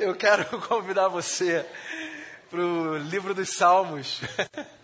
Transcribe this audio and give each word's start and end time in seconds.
Eu 0.00 0.16
quero 0.16 0.46
convidar 0.66 1.08
você 1.08 1.62
para 2.48 2.58
o 2.58 2.96
livro 2.96 3.34
dos 3.34 3.50
Salmos, 3.50 4.22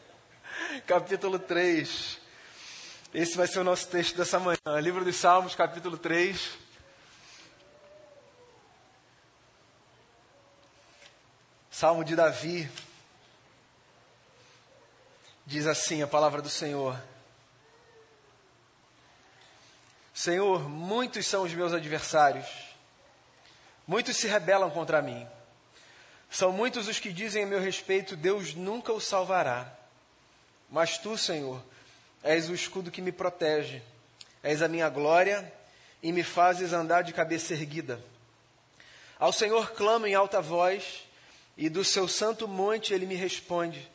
capítulo 0.86 1.38
3. 1.38 2.20
Esse 3.14 3.34
vai 3.34 3.46
ser 3.46 3.60
o 3.60 3.64
nosso 3.64 3.88
texto 3.88 4.14
dessa 4.14 4.38
manhã. 4.38 4.58
Livro 4.78 5.06
dos 5.06 5.16
Salmos, 5.16 5.54
capítulo 5.54 5.96
3. 5.96 6.58
Salmo 11.70 12.04
de 12.04 12.14
Davi. 12.14 12.70
Diz 15.46 15.66
assim 15.66 16.02
a 16.02 16.06
palavra 16.06 16.42
do 16.42 16.50
Senhor. 16.50 16.94
Senhor, 20.12 20.68
muitos 20.68 21.26
são 21.26 21.44
os 21.44 21.54
meus 21.54 21.72
adversários, 21.72 22.46
muitos 23.86 24.16
se 24.16 24.26
rebelam 24.26 24.70
contra 24.70 25.00
mim. 25.00 25.26
São 26.30 26.52
muitos 26.52 26.88
os 26.88 26.98
que 26.98 27.12
dizem 27.12 27.44
a 27.44 27.46
meu 27.46 27.60
respeito: 27.60 28.16
Deus 28.16 28.54
nunca 28.54 28.92
o 28.92 29.00
salvará. 29.00 29.72
Mas 30.70 30.98
tu, 30.98 31.16
Senhor, 31.16 31.62
és 32.22 32.48
o 32.48 32.54
escudo 32.54 32.90
que 32.90 33.00
me 33.00 33.12
protege, 33.12 33.82
és 34.42 34.62
a 34.62 34.68
minha 34.68 34.88
glória 34.88 35.52
e 36.02 36.12
me 36.12 36.22
fazes 36.22 36.72
andar 36.72 37.02
de 37.02 37.12
cabeça 37.12 37.52
erguida. 37.52 38.00
Ao 39.18 39.32
Senhor 39.32 39.72
clamo 39.72 40.06
em 40.06 40.14
alta 40.14 40.40
voz, 40.40 41.04
e 41.56 41.70
do 41.70 41.82
seu 41.82 42.06
santo 42.06 42.46
monte 42.46 42.92
ele 42.92 43.06
me 43.06 43.14
responde. 43.14 43.88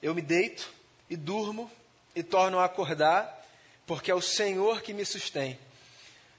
Eu 0.00 0.14
me 0.14 0.22
deito 0.22 0.70
e 1.10 1.16
durmo 1.16 1.70
e 2.14 2.22
torno 2.22 2.58
a 2.58 2.66
acordar, 2.66 3.44
porque 3.86 4.10
é 4.10 4.14
o 4.14 4.22
Senhor 4.22 4.80
que 4.80 4.92
me 4.92 5.04
sustém. 5.04 5.58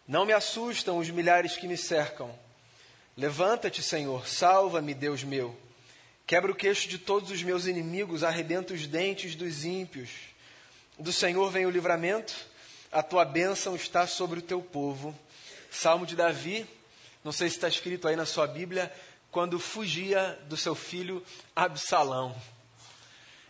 Não 0.07 0.26
me 0.26 0.31
assustam 0.31 0.98
os 0.98 1.09
milhares 1.09 1.57
que 1.57 1.67
me 1.67 1.76
cercam. 1.76 2.34
Levanta-te, 3.18 3.82
Senhor, 3.82 4.28
salva-me, 4.28 4.94
Deus 4.94 5.24
meu. 5.24 5.55
Quebra 6.28 6.52
o 6.52 6.55
queixo 6.55 6.90
de 6.90 6.98
todos 6.98 7.32
os 7.32 7.41
meus 7.41 7.66
inimigos, 7.66 8.26
arrebenta 8.26 8.74
os 8.74 8.88
dentes 8.88 9.35
dos 9.35 9.63
ímpios. 9.63 10.10
Do 10.99 11.13
Senhor 11.13 11.49
vem 11.49 11.66
o 11.66 11.70
livramento, 11.70 12.35
a 12.91 13.02
tua 13.02 13.24
bênção 13.24 13.74
está 13.74 14.05
sobre 14.05 14.40
o 14.40 14.41
teu 14.41 14.62
povo. 14.62 15.18
Salmo 15.72 16.05
de 16.05 16.13
Davi, 16.13 16.68
não 17.24 17.32
sei 17.32 17.49
se 17.49 17.55
está 17.55 17.70
escrito 17.70 18.05
aí 18.05 18.18
na 18.18 18.26
sua 18.26 18.48
Bíblia, 18.48 18.94
quando 19.32 19.60
fugia 19.60 20.38
do 20.50 20.57
seu 20.57 20.76
filho 20.76 21.24
Absalão. 21.55 22.35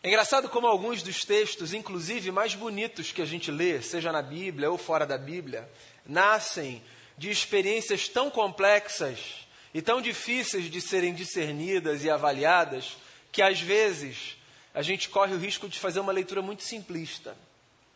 É 0.03 0.09
engraçado 0.09 0.47
como 0.47 0.67
alguns 0.67 1.01
dos 1.01 1.25
textos, 1.25 1.73
inclusive 1.73 2.29
mais 2.29 2.53
bonitos 2.53 3.11
que 3.11 3.21
a 3.21 3.25
gente 3.25 3.49
lê, 3.49 3.81
seja 3.81 4.11
na 4.11 4.21
Bíblia 4.21 4.69
ou 4.69 4.77
fora 4.77 5.07
da 5.07 5.17
Bíblia, 5.17 5.67
nascem 6.05 6.83
de 7.17 7.31
experiências 7.31 8.07
tão 8.07 8.29
complexas 8.29 9.44
e 9.75 9.81
tão 9.81 10.01
difíceis 10.01 10.71
de 10.71 10.79
serem 10.79 11.13
discernidas 11.13 12.05
e 12.05 12.09
avaliadas, 12.09 12.95
que 13.29 13.41
às 13.41 13.59
vezes 13.59 14.37
a 14.73 14.81
gente 14.81 15.09
corre 15.09 15.33
o 15.33 15.37
risco 15.37 15.67
de 15.67 15.77
fazer 15.77 15.99
uma 15.99 16.13
leitura 16.13 16.41
muito 16.41 16.63
simplista. 16.63 17.35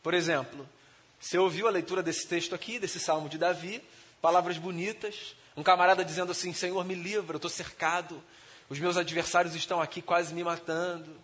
Por 0.03 0.13
exemplo, 0.13 0.67
você 1.21 1.37
ouviu 1.37 1.69
a 1.69 1.71
leitura 1.71 2.03
desse 2.03 2.27
texto 2.27 2.53
aqui, 2.53 2.79
desse 2.79 2.99
salmo 2.99 3.29
de 3.29 3.37
Davi, 3.37 3.81
palavras 4.21 4.57
bonitas, 4.57 5.33
um 5.55 5.63
camarada 5.63 6.03
dizendo 6.03 6.33
assim: 6.33 6.51
Senhor, 6.51 6.83
me 6.83 6.95
livra, 6.95 7.35
eu 7.35 7.37
estou 7.37 7.49
cercado, 7.49 8.21
os 8.67 8.77
meus 8.77 8.97
adversários 8.97 9.55
estão 9.55 9.81
aqui 9.81 10.01
quase 10.01 10.33
me 10.33 10.43
matando. 10.43 11.15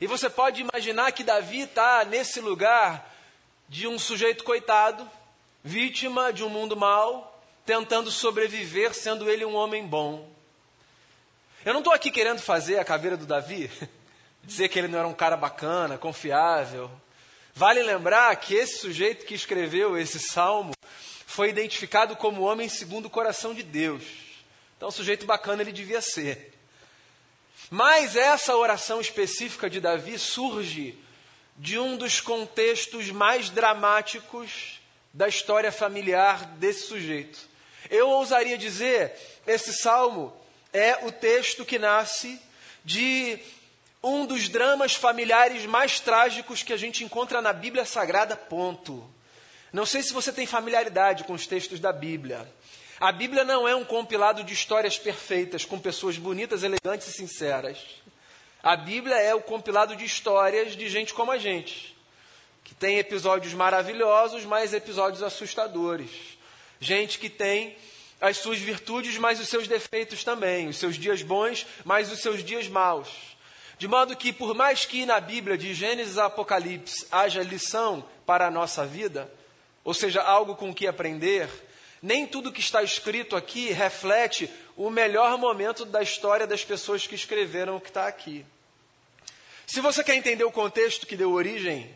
E 0.00 0.06
você 0.06 0.30
pode 0.30 0.60
imaginar 0.60 1.10
que 1.10 1.24
Davi 1.24 1.62
está 1.62 2.04
nesse 2.04 2.40
lugar 2.40 3.12
de 3.68 3.88
um 3.88 3.98
sujeito 3.98 4.44
coitado, 4.44 5.10
vítima 5.64 6.32
de 6.32 6.44
um 6.44 6.48
mundo 6.48 6.76
mau, 6.76 7.29
tentando 7.64 8.10
sobreviver, 8.10 8.94
sendo 8.94 9.28
ele 9.30 9.44
um 9.44 9.54
homem 9.54 9.86
bom. 9.86 10.28
Eu 11.64 11.72
não 11.72 11.80
estou 11.80 11.92
aqui 11.92 12.10
querendo 12.10 12.40
fazer 12.40 12.78
a 12.78 12.84
caveira 12.84 13.16
do 13.16 13.26
Davi, 13.26 13.70
dizer 14.42 14.68
que 14.68 14.78
ele 14.78 14.88
não 14.88 14.98
era 14.98 15.08
um 15.08 15.14
cara 15.14 15.36
bacana, 15.36 15.98
confiável. 15.98 16.90
Vale 17.54 17.82
lembrar 17.82 18.34
que 18.36 18.54
esse 18.54 18.78
sujeito 18.78 19.26
que 19.26 19.34
escreveu 19.34 19.98
esse 19.98 20.18
salmo 20.18 20.72
foi 21.26 21.50
identificado 21.50 22.16
como 22.16 22.42
homem 22.42 22.68
segundo 22.68 23.06
o 23.06 23.10
coração 23.10 23.54
de 23.54 23.62
Deus. 23.62 24.02
Então, 24.76 24.90
sujeito 24.90 25.26
bacana 25.26 25.62
ele 25.62 25.72
devia 25.72 26.00
ser. 26.00 26.54
Mas 27.70 28.16
essa 28.16 28.56
oração 28.56 29.00
específica 29.00 29.68
de 29.68 29.80
Davi 29.80 30.18
surge 30.18 30.98
de 31.56 31.78
um 31.78 31.96
dos 31.96 32.20
contextos 32.20 33.10
mais 33.10 33.50
dramáticos 33.50 34.80
da 35.12 35.28
história 35.28 35.70
familiar 35.70 36.46
desse 36.56 36.86
sujeito. 36.86 37.49
Eu 37.90 38.08
ousaria 38.08 38.56
dizer, 38.56 39.12
esse 39.46 39.72
salmo 39.72 40.32
é 40.72 41.04
o 41.04 41.10
texto 41.10 41.64
que 41.64 41.78
nasce 41.78 42.40
de 42.84 43.38
um 44.02 44.24
dos 44.24 44.48
dramas 44.48 44.94
familiares 44.94 45.66
mais 45.66 46.00
trágicos 46.00 46.62
que 46.62 46.72
a 46.72 46.76
gente 46.76 47.04
encontra 47.04 47.42
na 47.42 47.52
Bíblia 47.52 47.84
Sagrada, 47.84 48.36
ponto. 48.36 49.04
Não 49.72 49.84
sei 49.84 50.02
se 50.02 50.12
você 50.12 50.32
tem 50.32 50.46
familiaridade 50.46 51.24
com 51.24 51.32
os 51.32 51.46
textos 51.46 51.80
da 51.80 51.92
Bíblia. 51.92 52.48
A 52.98 53.12
Bíblia 53.12 53.44
não 53.44 53.66
é 53.66 53.74
um 53.74 53.84
compilado 53.84 54.44
de 54.44 54.54
histórias 54.54 54.98
perfeitas 54.98 55.64
com 55.64 55.78
pessoas 55.78 56.16
bonitas, 56.16 56.62
elegantes 56.62 57.08
e 57.08 57.12
sinceras. 57.12 57.78
A 58.62 58.76
Bíblia 58.76 59.16
é 59.16 59.34
o 59.34 59.40
compilado 59.40 59.96
de 59.96 60.04
histórias 60.04 60.76
de 60.76 60.88
gente 60.88 61.14
como 61.14 61.32
a 61.32 61.38
gente, 61.38 61.96
que 62.62 62.74
tem 62.74 62.98
episódios 62.98 63.54
maravilhosos, 63.54 64.44
mas 64.44 64.74
episódios 64.74 65.22
assustadores. 65.22 66.10
Gente 66.80 67.18
que 67.18 67.28
tem 67.28 67.76
as 68.20 68.38
suas 68.38 68.58
virtudes, 68.58 69.16
mas 69.18 69.38
os 69.38 69.48
seus 69.48 69.68
defeitos 69.68 70.24
também, 70.24 70.68
os 70.68 70.78
seus 70.78 70.96
dias 70.96 71.22
bons, 71.22 71.66
mas 71.84 72.10
os 72.10 72.20
seus 72.20 72.42
dias 72.42 72.68
maus. 72.68 73.08
De 73.78 73.86
modo 73.88 74.16
que, 74.16 74.32
por 74.32 74.54
mais 74.54 74.84
que 74.84 75.06
na 75.06 75.20
Bíblia, 75.20 75.56
de 75.56 75.72
Gênesis 75.72 76.18
a 76.18 76.26
Apocalipse, 76.26 77.06
haja 77.10 77.42
lição 77.42 78.04
para 78.26 78.46
a 78.46 78.50
nossa 78.50 78.84
vida, 78.84 79.32
ou 79.84 79.94
seja, 79.94 80.20
algo 80.20 80.54
com 80.54 80.74
que 80.74 80.86
aprender, 80.86 81.48
nem 82.02 82.26
tudo 82.26 82.52
que 82.52 82.60
está 82.60 82.82
escrito 82.82 83.36
aqui 83.36 83.72
reflete 83.72 84.50
o 84.76 84.90
melhor 84.90 85.38
momento 85.38 85.84
da 85.84 86.02
história 86.02 86.46
das 86.46 86.64
pessoas 86.64 87.06
que 87.06 87.14
escreveram 87.14 87.76
o 87.76 87.80
que 87.80 87.88
está 87.88 88.06
aqui. 88.06 88.44
Se 89.66 89.80
você 89.80 90.02
quer 90.02 90.14
entender 90.14 90.44
o 90.44 90.52
contexto 90.52 91.06
que 91.06 91.16
deu 91.16 91.32
origem 91.32 91.94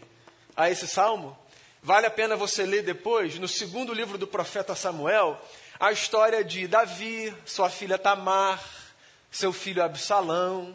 a 0.57 0.71
esse 0.71 0.87
salmo, 0.87 1.37
vale 1.85 2.07
a 2.07 2.11
pena 2.11 2.35
você 2.35 2.65
ler 2.65 2.83
depois, 2.83 3.39
no 3.39 3.47
segundo 3.47 3.93
livro 3.93 4.17
do 4.17 4.27
profeta 4.27 4.75
Samuel, 4.75 5.39
a 5.79 5.93
história 5.93 6.43
de 6.43 6.67
Davi, 6.67 7.33
sua 7.45 7.69
filha 7.69 7.99
Tamar, 7.99 8.59
seu 9.31 9.53
filho 9.53 9.85
Absalão. 9.85 10.75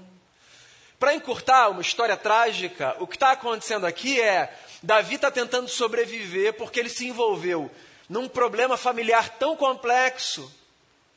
Para 0.99 1.15
encurtar 1.15 1.69
uma 1.69 1.81
história 1.81 2.15
trágica, 2.15 2.95
o 2.99 3.07
que 3.07 3.15
está 3.15 3.31
acontecendo 3.31 3.87
aqui 3.87 4.21
é 4.21 4.55
Davi 4.83 5.15
está 5.15 5.31
tentando 5.31 5.67
sobreviver 5.67 6.53
porque 6.53 6.79
ele 6.79 6.89
se 6.89 7.07
envolveu 7.07 7.71
num 8.07 8.29
problema 8.29 8.77
familiar 8.77 9.29
tão 9.39 9.55
complexo 9.55 10.53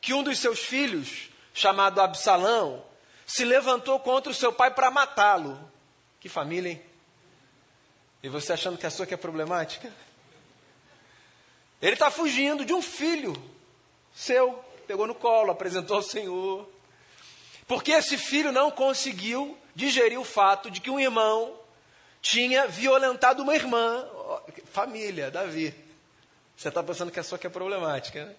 que 0.01 0.11
um 0.11 0.23
dos 0.23 0.39
seus 0.39 0.57
filhos, 0.57 1.29
chamado 1.53 2.01
Absalão, 2.01 2.83
se 3.27 3.45
levantou 3.45 3.99
contra 3.99 4.31
o 4.31 4.35
seu 4.35 4.51
pai 4.51 4.71
para 4.71 4.89
matá-lo. 4.89 5.59
Que 6.19 6.27
família, 6.27 6.71
hein? 6.71 6.92
E 8.23 8.29
você 8.29 8.53
achando 8.53 8.77
que 8.77 8.85
a 8.85 8.89
sua 8.89 9.05
que 9.05 9.13
é 9.13 9.17
problemática? 9.17 9.91
Ele 11.81 11.93
está 11.93 12.09
fugindo 12.09 12.63
de 12.63 12.73
um 12.73 12.81
filho 12.81 13.35
seu, 14.15 14.53
pegou 14.87 15.05
no 15.05 15.13
colo, 15.13 15.51
apresentou 15.51 15.97
ao 15.97 16.01
Senhor. 16.01 16.69
Porque 17.67 17.91
esse 17.91 18.17
filho 18.17 18.53
não 18.53 18.71
conseguiu 18.71 19.57
digerir 19.75 20.17
o 20.17 20.23
fato 20.23 20.71
de 20.71 20.79
que 20.79 20.89
um 20.89 20.99
irmão 20.99 21.59
tinha 22.21 22.65
violentado 22.67 23.43
uma 23.43 23.55
irmã. 23.55 24.07
Família, 24.71 25.29
Davi. 25.29 25.75
Você 26.55 26.69
está 26.69 26.81
pensando 26.81 27.11
que 27.11 27.19
a 27.19 27.23
sua 27.23 27.37
que 27.37 27.47
é 27.47 27.49
problemática, 27.49 28.25
né? 28.25 28.35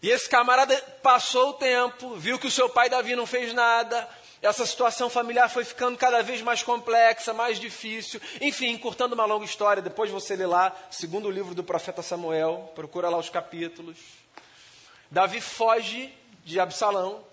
E 0.00 0.10
esse 0.10 0.28
camarada 0.28 0.80
passou 1.02 1.50
o 1.50 1.54
tempo, 1.54 2.14
viu 2.16 2.38
que 2.38 2.46
o 2.46 2.50
seu 2.50 2.68
pai 2.68 2.88
Davi 2.88 3.16
não 3.16 3.26
fez 3.26 3.52
nada, 3.52 4.08
essa 4.40 4.64
situação 4.64 5.10
familiar 5.10 5.48
foi 5.50 5.64
ficando 5.64 5.98
cada 5.98 6.22
vez 6.22 6.40
mais 6.42 6.62
complexa, 6.62 7.32
mais 7.34 7.58
difícil. 7.58 8.20
Enfim, 8.40 8.68
encurtando 8.68 9.14
uma 9.14 9.24
longa 9.24 9.44
história, 9.44 9.82
depois 9.82 10.10
você 10.10 10.36
lê 10.36 10.46
lá, 10.46 10.74
segundo 10.90 11.26
o 11.26 11.30
livro 11.30 11.54
do 11.54 11.64
profeta 11.64 12.02
Samuel, 12.02 12.70
procura 12.74 13.08
lá 13.08 13.18
os 13.18 13.28
capítulos. 13.28 13.98
Davi 15.10 15.40
foge 15.40 16.14
de 16.44 16.60
Absalão 16.60 17.24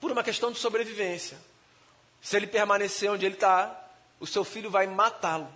por 0.00 0.10
uma 0.10 0.24
questão 0.24 0.50
de 0.50 0.58
sobrevivência. 0.58 1.38
Se 2.20 2.36
ele 2.36 2.48
permanecer 2.48 3.10
onde 3.10 3.24
ele 3.24 3.34
está, 3.36 3.88
o 4.18 4.26
seu 4.26 4.42
filho 4.42 4.70
vai 4.70 4.88
matá-lo. 4.88 5.48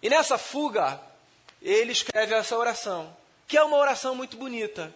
E 0.00 0.08
nessa 0.08 0.38
fuga, 0.38 1.00
ele 1.60 1.90
escreve 1.90 2.32
essa 2.32 2.56
oração, 2.56 3.16
que 3.48 3.56
é 3.56 3.62
uma 3.64 3.76
oração 3.76 4.14
muito 4.14 4.36
bonita. 4.36 4.94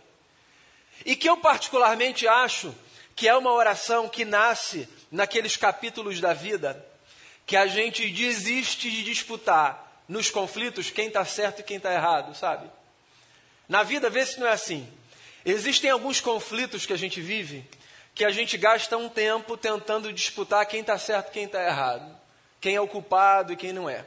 E 1.05 1.17
que 1.17 1.29
eu 1.29 1.37
particularmente 1.39 2.29
acho 2.29 2.73
que 3.15 3.29
é 3.29 3.37
uma 3.37 3.53
oração 3.53 4.09
que 4.09 4.25
nasce 4.25 4.89
naqueles 5.11 5.57
capítulos 5.57 6.21
da 6.21 6.33
vida 6.33 6.87
que 7.47 7.57
a 7.57 7.67
gente 7.67 8.09
desiste 8.09 8.91
de 8.91 9.03
disputar 9.03 10.03
nos 10.09 10.31
conflitos 10.31 10.91
quem 10.91 11.09
está 11.09 11.25
certo 11.25 11.61
e 11.61 11.65
quem 11.65 11.79
está 11.79 11.93
errado, 11.93 12.35
sabe? 12.35 12.71
Na 13.69 13.83
vida, 13.83 14.09
vê 14.09 14.25
se 14.25 14.39
não 14.39 14.47
é 14.47 14.53
assim. 14.53 14.89
Existem 15.45 15.91
alguns 15.91 16.21
conflitos 16.21 16.87
que 16.87 16.93
a 16.93 16.97
gente 16.97 17.21
vive 17.21 17.65
que 18.15 18.25
a 18.25 18.31
gente 18.31 18.59
gasta 18.59 18.97
um 18.97 19.09
tempo 19.09 19.57
tentando 19.57 20.13
disputar 20.13 20.67
quem 20.67 20.81
está 20.81 20.99
certo 20.99 21.29
e 21.29 21.33
quem 21.33 21.45
está 21.45 21.65
errado, 21.65 22.15
quem 22.61 22.75
é 22.75 22.81
o 22.81 22.89
culpado 22.89 23.53
e 23.53 23.57
quem 23.57 23.73
não 23.73 23.89
é. 23.89 24.05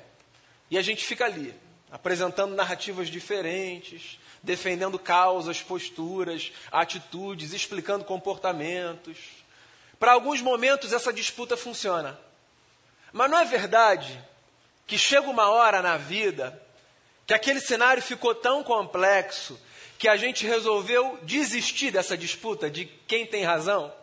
E 0.69 0.77
a 0.77 0.81
gente 0.81 1.03
fica 1.03 1.25
ali, 1.25 1.53
apresentando 1.91 2.55
narrativas 2.55 3.09
diferentes, 3.09 4.19
defendendo 4.43 4.99
causas, 4.99 5.61
posturas, 5.61 6.51
atitudes, 6.69 7.53
explicando 7.53 8.03
comportamentos. 8.03 9.17
Para 9.97 10.11
alguns 10.11 10.41
momentos 10.41 10.91
essa 10.91 11.13
disputa 11.13 11.55
funciona. 11.55 12.19
Mas 13.13 13.31
não 13.31 13.39
é 13.39 13.45
verdade 13.45 14.21
que 14.85 14.97
chega 14.97 15.29
uma 15.29 15.49
hora 15.49 15.81
na 15.81 15.95
vida 15.95 16.61
que 17.25 17.33
aquele 17.33 17.61
cenário 17.61 18.03
ficou 18.03 18.35
tão 18.35 18.61
complexo 18.63 19.57
que 19.97 20.09
a 20.09 20.17
gente 20.17 20.45
resolveu 20.45 21.17
desistir 21.23 21.89
dessa 21.89 22.17
disputa 22.17 22.69
de 22.69 22.85
quem 23.07 23.25
tem 23.25 23.45
razão, 23.45 23.93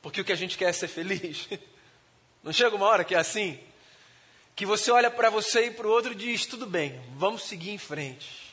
porque 0.00 0.20
o 0.20 0.24
que 0.24 0.30
a 0.30 0.36
gente 0.36 0.56
quer 0.56 0.68
é 0.68 0.72
ser 0.72 0.86
feliz. 0.86 1.48
Não 2.44 2.52
chega 2.52 2.76
uma 2.76 2.86
hora 2.86 3.02
que 3.02 3.14
é 3.14 3.18
assim? 3.18 3.58
Que 4.54 4.64
você 4.64 4.92
olha 4.92 5.10
para 5.10 5.30
você 5.30 5.66
e 5.66 5.70
para 5.72 5.88
o 5.88 5.90
outro 5.90 6.12
e 6.12 6.14
diz: 6.14 6.46
tudo 6.46 6.66
bem, 6.66 7.02
vamos 7.16 7.42
seguir 7.42 7.70
em 7.70 7.78
frente. 7.78 8.43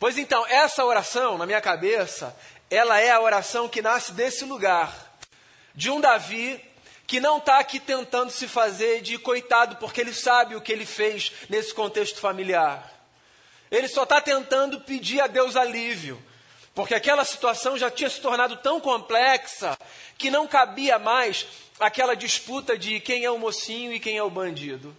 Pois 0.00 0.16
então, 0.16 0.46
essa 0.46 0.82
oração, 0.82 1.36
na 1.36 1.44
minha 1.44 1.60
cabeça, 1.60 2.34
ela 2.70 2.98
é 2.98 3.10
a 3.10 3.20
oração 3.20 3.68
que 3.68 3.82
nasce 3.82 4.12
desse 4.12 4.46
lugar, 4.46 5.14
de 5.74 5.90
um 5.90 6.00
Davi 6.00 6.58
que 7.06 7.20
não 7.20 7.36
está 7.36 7.58
aqui 7.58 7.78
tentando 7.78 8.30
se 8.30 8.48
fazer 8.48 9.02
de 9.02 9.18
coitado, 9.18 9.76
porque 9.76 10.00
ele 10.00 10.14
sabe 10.14 10.56
o 10.56 10.60
que 10.62 10.72
ele 10.72 10.86
fez 10.86 11.32
nesse 11.50 11.74
contexto 11.74 12.18
familiar. 12.18 12.90
Ele 13.70 13.88
só 13.88 14.04
está 14.04 14.22
tentando 14.22 14.80
pedir 14.80 15.20
a 15.20 15.26
Deus 15.26 15.54
alívio, 15.54 16.22
porque 16.74 16.94
aquela 16.94 17.24
situação 17.26 17.76
já 17.76 17.90
tinha 17.90 18.08
se 18.08 18.22
tornado 18.22 18.56
tão 18.56 18.80
complexa 18.80 19.76
que 20.16 20.30
não 20.30 20.46
cabia 20.46 20.98
mais 20.98 21.46
aquela 21.78 22.16
disputa 22.16 22.78
de 22.78 23.00
quem 23.00 23.26
é 23.26 23.30
o 23.30 23.38
mocinho 23.38 23.92
e 23.92 24.00
quem 24.00 24.16
é 24.16 24.22
o 24.22 24.30
bandido. 24.30 24.96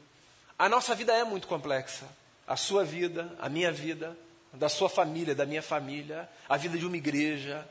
A 0.59 0.69
nossa 0.69 0.94
vida 0.94 1.12
é 1.12 1.24
muito 1.24 1.47
complexa. 1.47 2.06
A 2.45 2.56
sua 2.56 2.83
vida, 2.83 3.36
a 3.39 3.50
minha 3.50 3.71
vida, 3.71 4.15
da 4.53 4.69
sua 4.69 4.89
família, 4.89 5.33
da 5.33 5.45
minha 5.45 5.62
família, 5.62 6.30
a 6.48 6.57
vida 6.57 6.77
de 6.77 6.86
uma 6.86 6.98
igreja. 6.98 7.68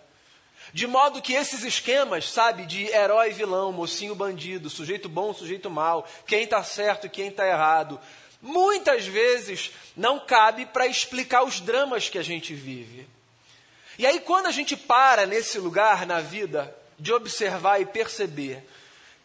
De 0.72 0.86
modo 0.86 1.22
que 1.22 1.32
esses 1.32 1.64
esquemas, 1.64 2.30
sabe, 2.30 2.66
de 2.66 2.86
herói 2.86 3.30
vilão, 3.30 3.72
mocinho 3.72 4.14
bandido, 4.14 4.70
sujeito 4.70 5.08
bom, 5.08 5.34
sujeito 5.34 5.68
mal, 5.68 6.06
quem 6.26 6.44
está 6.44 6.62
certo 6.62 7.06
e 7.06 7.10
quem 7.10 7.28
está 7.28 7.46
errado, 7.46 8.00
muitas 8.40 9.06
vezes 9.06 9.72
não 9.96 10.18
cabe 10.20 10.66
para 10.66 10.86
explicar 10.86 11.42
os 11.42 11.60
dramas 11.60 12.08
que 12.08 12.18
a 12.18 12.22
gente 12.22 12.54
vive. 12.54 13.08
E 13.98 14.06
aí, 14.06 14.20
quando 14.20 14.46
a 14.46 14.52
gente 14.52 14.76
para 14.76 15.26
nesse 15.26 15.58
lugar 15.58 16.06
na 16.06 16.20
vida 16.20 16.74
de 16.98 17.12
observar 17.12 17.80
e 17.80 17.86
perceber 17.86 18.64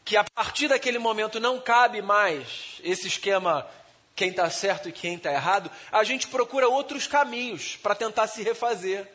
que 0.04 0.18
a 0.18 0.24
partir 0.24 0.68
daquele 0.68 1.00
momento 1.00 1.40
não 1.40 1.60
cabe 1.60 2.01
mais 2.01 2.80
esse 2.84 3.08
esquema 3.08 3.68
quem 4.16 4.30
está 4.30 4.50
certo 4.50 4.88
e 4.88 4.94
quem 4.94 5.16
está 5.16 5.32
errado, 5.32 5.70
a 5.92 6.04
gente 6.04 6.28
procura 6.28 6.70
outros 6.70 7.06
caminhos 7.06 7.76
para 7.76 7.94
tentar 7.94 8.28
se 8.28 8.42
refazer. 8.42 9.06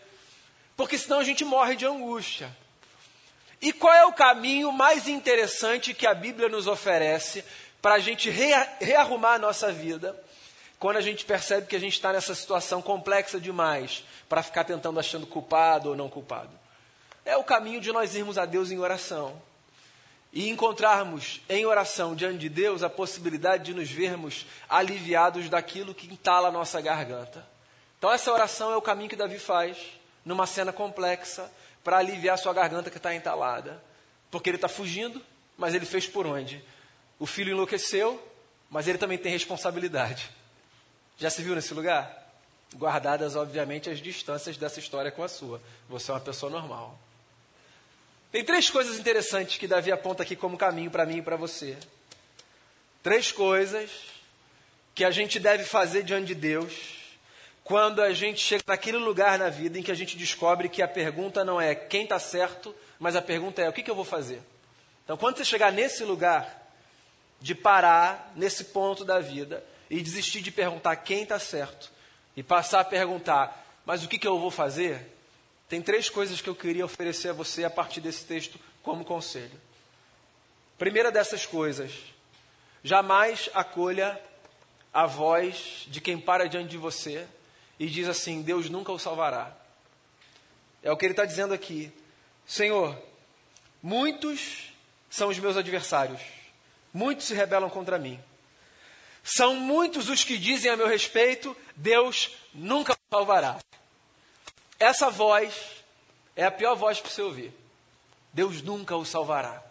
Porque 0.76 0.98
senão 0.98 1.20
a 1.20 1.24
gente 1.24 1.44
morre 1.44 1.74
de 1.74 1.86
angústia. 1.86 2.54
E 3.62 3.72
qual 3.72 3.94
é 3.94 4.04
o 4.04 4.12
caminho 4.12 4.70
mais 4.72 5.08
interessante 5.08 5.94
que 5.94 6.06
a 6.06 6.14
Bíblia 6.14 6.48
nos 6.48 6.66
oferece 6.66 7.44
para 7.80 7.94
a 7.94 7.98
gente 7.98 8.28
rearrumar 8.30 9.34
a 9.34 9.38
nossa 9.38 9.72
vida 9.72 10.18
quando 10.78 10.96
a 10.96 11.02
gente 11.02 11.24
percebe 11.24 11.66
que 11.66 11.76
a 11.76 11.80
gente 11.80 11.94
está 11.94 12.12
nessa 12.12 12.34
situação 12.34 12.80
complexa 12.80 13.38
demais 13.40 14.04
para 14.28 14.42
ficar 14.42 14.64
tentando 14.64 15.00
achando 15.00 15.26
culpado 15.26 15.90
ou 15.90 15.96
não 15.96 16.08
culpado? 16.08 16.50
É 17.24 17.36
o 17.36 17.44
caminho 17.44 17.80
de 17.80 17.92
nós 17.92 18.14
irmos 18.14 18.38
a 18.38 18.44
Deus 18.44 18.70
em 18.70 18.78
oração 18.78 19.40
e 20.32 20.48
encontrarmos 20.48 21.40
em 21.48 21.66
oração 21.66 22.14
diante 22.14 22.38
de 22.38 22.48
Deus 22.48 22.82
a 22.82 22.90
possibilidade 22.90 23.64
de 23.64 23.74
nos 23.74 23.90
vermos 23.90 24.46
aliviados 24.68 25.48
daquilo 25.48 25.94
que 25.94 26.06
entala 26.06 26.48
a 26.48 26.52
nossa 26.52 26.80
garganta. 26.80 27.44
Então, 27.98 28.12
essa 28.12 28.32
oração 28.32 28.72
é 28.72 28.76
o 28.76 28.82
caminho 28.82 29.10
que 29.10 29.16
Davi 29.16 29.38
faz 29.38 29.76
numa 30.24 30.46
cena 30.46 30.72
complexa 30.72 31.50
para 31.82 31.98
aliviar 31.98 32.38
sua 32.38 32.54
garganta 32.54 32.90
que 32.90 32.96
está 32.96 33.14
entalada. 33.14 33.82
Porque 34.30 34.48
ele 34.48 34.56
está 34.56 34.68
fugindo, 34.68 35.20
mas 35.58 35.74
ele 35.74 35.84
fez 35.84 36.06
por 36.06 36.26
onde? 36.26 36.64
O 37.18 37.26
filho 37.26 37.52
enlouqueceu, 37.52 38.22
mas 38.70 38.86
ele 38.86 38.98
também 38.98 39.18
tem 39.18 39.32
responsabilidade. 39.32 40.30
Já 41.18 41.28
se 41.28 41.42
viu 41.42 41.54
nesse 41.54 41.74
lugar? 41.74 42.18
Guardadas, 42.74 43.34
obviamente, 43.34 43.90
as 43.90 43.98
distâncias 43.98 44.56
dessa 44.56 44.78
história 44.78 45.10
com 45.10 45.24
a 45.24 45.28
sua. 45.28 45.60
Você 45.88 46.10
é 46.10 46.14
uma 46.14 46.20
pessoa 46.20 46.50
normal. 46.50 46.96
Tem 48.32 48.44
três 48.44 48.70
coisas 48.70 48.98
interessantes 48.98 49.58
que 49.58 49.66
Davi 49.66 49.90
aponta 49.90 50.22
aqui 50.22 50.36
como 50.36 50.56
caminho 50.56 50.90
para 50.90 51.04
mim 51.04 51.18
e 51.18 51.22
para 51.22 51.36
você. 51.36 51.76
Três 53.02 53.32
coisas 53.32 53.90
que 54.94 55.04
a 55.04 55.10
gente 55.10 55.40
deve 55.40 55.64
fazer 55.64 56.04
diante 56.04 56.26
de 56.26 56.34
Deus 56.34 57.00
quando 57.64 58.00
a 58.02 58.12
gente 58.12 58.40
chega 58.40 58.62
naquele 58.66 58.98
lugar 58.98 59.38
na 59.38 59.48
vida 59.48 59.78
em 59.78 59.82
que 59.82 59.90
a 59.90 59.94
gente 59.94 60.16
descobre 60.16 60.68
que 60.68 60.82
a 60.82 60.88
pergunta 60.88 61.44
não 61.44 61.60
é 61.60 61.74
quem 61.74 62.04
está 62.04 62.18
certo, 62.18 62.74
mas 62.98 63.16
a 63.16 63.22
pergunta 63.22 63.62
é 63.62 63.68
o 63.68 63.72
que, 63.72 63.82
que 63.82 63.90
eu 63.90 63.94
vou 63.94 64.04
fazer. 64.04 64.40
Então, 65.04 65.16
quando 65.16 65.36
você 65.36 65.44
chegar 65.44 65.72
nesse 65.72 66.04
lugar 66.04 66.72
de 67.40 67.54
parar, 67.54 68.32
nesse 68.36 68.64
ponto 68.64 69.04
da 69.04 69.18
vida, 69.18 69.64
e 69.88 70.00
desistir 70.00 70.40
de 70.40 70.50
perguntar 70.50 70.96
quem 70.96 71.22
está 71.22 71.38
certo, 71.38 71.90
e 72.36 72.42
passar 72.42 72.80
a 72.80 72.84
perguntar, 72.84 73.66
mas 73.84 74.04
o 74.04 74.08
que, 74.08 74.18
que 74.18 74.26
eu 74.26 74.38
vou 74.38 74.50
fazer? 74.50 75.16
Tem 75.70 75.80
três 75.80 76.08
coisas 76.10 76.40
que 76.40 76.48
eu 76.48 76.54
queria 76.54 76.84
oferecer 76.84 77.28
a 77.28 77.32
você 77.32 77.62
a 77.62 77.70
partir 77.70 78.00
desse 78.00 78.24
texto 78.24 78.58
como 78.82 79.04
conselho. 79.04 79.58
Primeira 80.76 81.12
dessas 81.12 81.46
coisas, 81.46 81.92
jamais 82.82 83.48
acolha 83.54 84.20
a 84.92 85.06
voz 85.06 85.84
de 85.86 86.00
quem 86.00 86.18
para 86.18 86.48
diante 86.48 86.70
de 86.70 86.76
você 86.76 87.24
e 87.78 87.86
diz 87.86 88.08
assim: 88.08 88.42
Deus 88.42 88.68
nunca 88.68 88.90
o 88.90 88.98
salvará. 88.98 89.56
É 90.82 90.90
o 90.90 90.96
que 90.96 91.06
ele 91.06 91.12
está 91.12 91.24
dizendo 91.24 91.54
aqui. 91.54 91.92
Senhor, 92.44 93.00
muitos 93.80 94.72
são 95.08 95.28
os 95.28 95.38
meus 95.38 95.56
adversários, 95.56 96.20
muitos 96.92 97.26
se 97.26 97.34
rebelam 97.34 97.70
contra 97.70 97.96
mim. 97.96 98.18
São 99.22 99.54
muitos 99.54 100.08
os 100.08 100.24
que 100.24 100.36
dizem 100.36 100.68
a 100.68 100.76
meu 100.76 100.88
respeito: 100.88 101.56
Deus 101.76 102.32
nunca 102.52 102.92
o 102.92 103.14
salvará. 103.14 103.60
Essa 104.80 105.10
voz 105.10 105.54
é 106.34 106.42
a 106.42 106.50
pior 106.50 106.74
voz 106.74 106.98
para 106.98 107.10
você 107.10 107.20
ouvir. 107.20 107.52
Deus 108.32 108.62
nunca 108.62 108.96
o 108.96 109.04
salvará. 109.04 109.62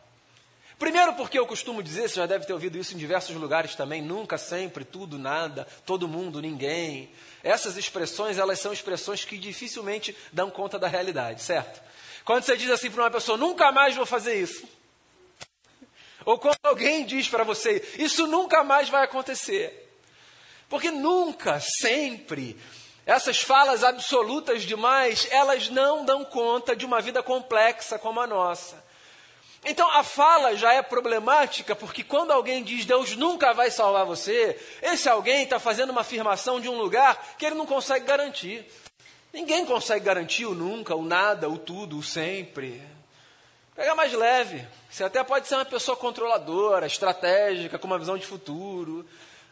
Primeiro, 0.78 1.14
porque 1.16 1.38
eu 1.38 1.48
costumo 1.48 1.82
dizer, 1.82 2.08
você 2.08 2.16
já 2.16 2.26
deve 2.26 2.46
ter 2.46 2.54
ouvido 2.54 2.78
isso 2.78 2.94
em 2.94 2.98
diversos 2.98 3.36
lugares 3.36 3.76
também, 3.76 4.02
nunca, 4.02 4.38
sempre, 4.38 4.86
tudo, 4.86 5.18
nada, 5.18 5.68
todo 5.86 6.08
mundo, 6.08 6.42
ninguém. 6.42 7.12
Essas 7.44 7.76
expressões, 7.76 8.38
elas 8.38 8.60
são 8.60 8.72
expressões 8.72 9.26
que 9.26 9.38
dificilmente 9.38 10.16
dão 10.32 10.50
conta 10.50 10.78
da 10.78 10.88
realidade, 10.88 11.42
certo? 11.42 11.82
Quando 12.24 12.44
você 12.44 12.56
diz 12.56 12.70
assim 12.70 12.92
para 12.92 13.04
uma 13.04 13.12
pessoa, 13.12 13.38
nunca 13.38 13.72
mais 13.72 13.96
vou 13.96 14.06
fazer 14.06 14.40
isso. 14.40 14.66
Ou 16.24 16.38
quando 16.38 16.60
alguém 16.64 17.04
diz 17.04 17.28
para 17.28 17.44
você, 17.44 17.84
isso 17.98 18.28
nunca 18.28 18.64
mais 18.64 18.88
vai 18.88 19.04
acontecer. 19.04 19.92
Porque 20.70 20.92
nunca, 20.92 21.60
sempre, 21.60 22.56
essas 23.10 23.42
falas 23.42 23.84
absolutas 23.84 24.62
demais, 24.62 25.28
elas 25.32 25.68
não 25.68 26.06
dão 26.06 26.24
conta 26.24 26.76
de 26.76 26.86
uma 26.86 27.02
vida 27.02 27.24
complexa 27.24 27.98
como 27.98 28.20
a 28.20 28.28
nossa. 28.28 28.84
Então 29.66 29.90
a 29.90 30.04
fala 30.04 30.56
já 30.56 30.74
é 30.74 30.84
problemática, 30.84 31.76
porque 31.76 32.04
quando 32.04 32.30
alguém 32.30 32.64
diz 32.64 32.86
Deus 32.86 33.16
nunca 33.16 33.52
vai 33.52 33.72
salvar 33.72 34.06
você, 34.06 34.56
esse 34.80 35.10
alguém 35.10 35.42
está 35.42 35.58
fazendo 35.58 35.90
uma 35.90 36.02
afirmação 36.02 36.62
de 36.62 36.70
um 36.70 36.78
lugar 36.78 37.36
que 37.36 37.48
ele 37.48 37.56
não 37.56 37.66
consegue 37.66 38.06
garantir. 38.06 38.64
Ninguém 39.34 39.66
consegue 39.66 40.06
garantir 40.06 40.46
o 40.46 40.54
nunca, 40.54 40.94
o 40.94 41.04
nada, 41.04 41.50
o 41.50 41.58
tudo, 41.58 41.98
o 41.98 42.04
sempre. 42.04 42.80
Pega 43.76 43.96
mais 43.96 44.14
leve. 44.14 44.68
Você 44.88 45.04
até 45.04 45.24
pode 45.24 45.48
ser 45.48 45.56
uma 45.56 45.66
pessoa 45.66 45.98
controladora, 45.98 46.86
estratégica, 46.86 47.80
com 47.80 47.88
uma 47.88 47.98
visão 47.98 48.20
de 48.20 48.28
futuro. 48.28 49.04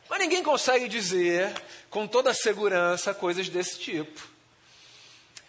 Mas 0.09 0.19
ninguém 0.19 0.43
consegue 0.43 0.87
dizer 0.87 1.53
com 1.89 2.07
toda 2.07 2.33
segurança 2.33 3.13
coisas 3.13 3.49
desse 3.49 3.79
tipo. 3.79 4.27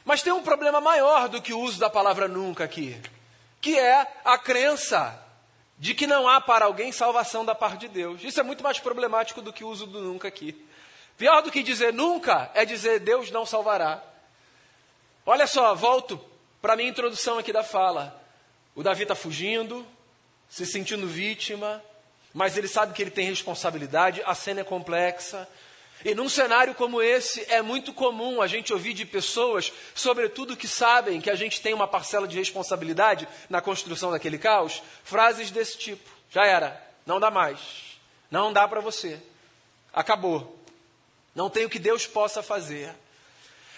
Mas 0.04 0.22
tem 0.22 0.32
um 0.32 0.42
problema 0.42 0.80
maior 0.80 1.28
do 1.28 1.42
que 1.42 1.52
o 1.52 1.60
uso 1.60 1.78
da 1.78 1.90
palavra 1.90 2.26
nunca 2.26 2.64
aqui, 2.64 3.00
que 3.60 3.78
é 3.78 4.06
a 4.24 4.38
crença 4.38 5.22
de 5.78 5.94
que 5.94 6.06
não 6.06 6.28
há 6.28 6.40
para 6.40 6.64
alguém 6.64 6.90
salvação 6.90 7.44
da 7.44 7.54
parte 7.54 7.80
de 7.80 7.88
Deus. 7.88 8.24
Isso 8.24 8.40
é 8.40 8.42
muito 8.42 8.64
mais 8.64 8.80
problemático 8.80 9.40
do 9.40 9.52
que 9.52 9.62
o 9.62 9.68
uso 9.68 9.86
do 9.86 10.00
nunca 10.00 10.26
aqui. 10.26 10.66
Pior 11.16 11.42
do 11.42 11.50
que 11.50 11.62
dizer 11.62 11.92
nunca 11.92 12.50
é 12.54 12.64
dizer 12.64 13.00
Deus 13.00 13.30
não 13.30 13.44
salvará. 13.44 14.02
Olha 15.26 15.46
só, 15.46 15.74
volto 15.74 16.18
para 16.60 16.72
a 16.72 16.76
minha 16.76 16.88
introdução 16.88 17.38
aqui 17.38 17.52
da 17.52 17.62
fala. 17.62 18.18
O 18.74 18.82
Davi 18.82 19.02
está 19.02 19.14
fugindo, 19.14 19.86
se 20.48 20.64
sentindo 20.64 21.06
vítima, 21.06 21.82
mas 22.32 22.56
ele 22.56 22.68
sabe 22.68 22.92
que 22.92 23.02
ele 23.02 23.10
tem 23.10 23.26
responsabilidade, 23.26 24.22
a 24.24 24.34
cena 24.34 24.60
é 24.60 24.64
complexa. 24.64 25.48
E 26.04 26.14
num 26.14 26.28
cenário 26.28 26.74
como 26.74 27.02
esse, 27.02 27.44
é 27.52 27.60
muito 27.60 27.92
comum 27.92 28.40
a 28.40 28.46
gente 28.46 28.72
ouvir 28.72 28.92
de 28.94 29.04
pessoas, 29.04 29.72
sobretudo 29.94 30.56
que 30.56 30.68
sabem 30.68 31.20
que 31.20 31.30
a 31.30 31.34
gente 31.34 31.60
tem 31.60 31.74
uma 31.74 31.88
parcela 31.88 32.28
de 32.28 32.38
responsabilidade 32.38 33.26
na 33.50 33.60
construção 33.60 34.12
daquele 34.12 34.38
caos, 34.38 34.82
frases 35.02 35.50
desse 35.50 35.76
tipo: 35.76 36.08
já 36.30 36.46
era, 36.46 36.80
não 37.04 37.18
dá 37.18 37.30
mais, 37.30 37.58
não 38.30 38.52
dá 38.52 38.68
para 38.68 38.80
você, 38.80 39.20
acabou, 39.92 40.56
não 41.34 41.50
tem 41.50 41.64
o 41.64 41.70
que 41.70 41.80
Deus 41.80 42.06
possa 42.06 42.42
fazer. 42.42 42.94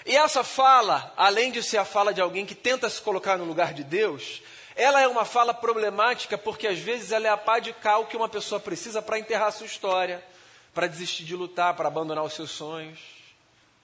E 0.04 0.16
essa 0.16 0.42
fala, 0.42 1.12
além 1.16 1.50
de 1.50 1.62
ser 1.62 1.78
a 1.78 1.85
fala 1.85 2.12
de 2.12 2.21
alguém 2.21 2.45
que 2.45 2.54
tenta 2.54 2.88
se 2.88 3.00
colocar 3.00 3.37
no 3.37 3.45
lugar 3.45 3.73
de 3.73 3.85
Deus, 3.85 4.42
ela 4.77 5.00
é 5.00 5.09
uma 5.09 5.25
fala 5.25 5.53
problemática 5.53 6.39
porque 6.39 6.67
às 6.67 6.79
vezes 6.79 7.12
ela 7.12 7.27
é 7.27 7.31
a 7.31 7.37
pá 7.37 7.59
de 7.59 7.73
cal 7.73 8.07
que 8.07 8.17
uma 8.17 8.29
pessoa 8.29 8.61
precisa 8.61 9.03
para 9.03 9.19
enterrar 9.19 9.53
sua 9.53 9.67
história, 9.67 10.25
para 10.73 10.87
desistir 10.87 11.25
de 11.25 11.35
lutar, 11.35 11.75
para 11.75 11.89
abandonar 11.89 12.25
os 12.25 12.33
seus 12.33 12.50
sonhos, 12.50 13.00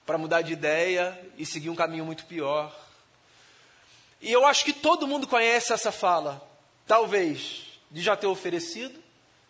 para 0.04 0.16
mudar 0.16 0.42
de 0.42 0.52
ideia 0.52 1.18
e 1.36 1.44
seguir 1.44 1.70
um 1.70 1.74
caminho 1.74 2.04
muito 2.04 2.24
pior. 2.26 2.74
E 4.20 4.32
eu 4.32 4.46
acho 4.46 4.64
que 4.64 4.72
todo 4.72 5.06
mundo 5.06 5.26
conhece 5.26 5.72
essa 5.72 5.92
fala, 5.92 6.40
talvez 6.86 7.64
de 7.90 8.02
já 8.02 8.16
ter 8.16 8.26
oferecido, 8.26 8.98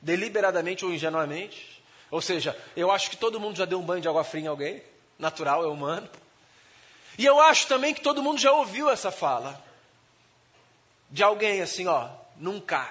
deliberadamente 0.01 0.85
ou 0.85 0.93
ingenuamente. 0.93 1.83
Ou 2.11 2.21
seja, 2.21 2.57
eu 2.77 2.91
acho 2.91 3.11
que 3.11 3.17
todo 3.17 3.41
mundo 3.41 3.57
já 3.57 3.65
deu 3.65 3.79
um 3.79 3.85
banho 3.85 4.01
de 4.01 4.09
água 4.09 4.25
fria 4.25 4.45
em 4.45 4.47
alguém, 4.47 4.83
natural, 5.19 5.65
é 5.65 5.69
humano. 5.69 6.09
E 7.19 7.25
eu 7.25 7.41
acho 7.41 7.67
também 7.67 7.95
que 7.95 8.01
todo 8.01 8.23
mundo 8.23 8.39
já 8.39 8.53
ouviu 8.53 8.91
essa 8.91 9.11
fala 9.11 9.66
de 11.11 11.23
alguém 11.23 11.63
assim, 11.63 11.87
ó, 11.87 12.09
nunca, 12.37 12.89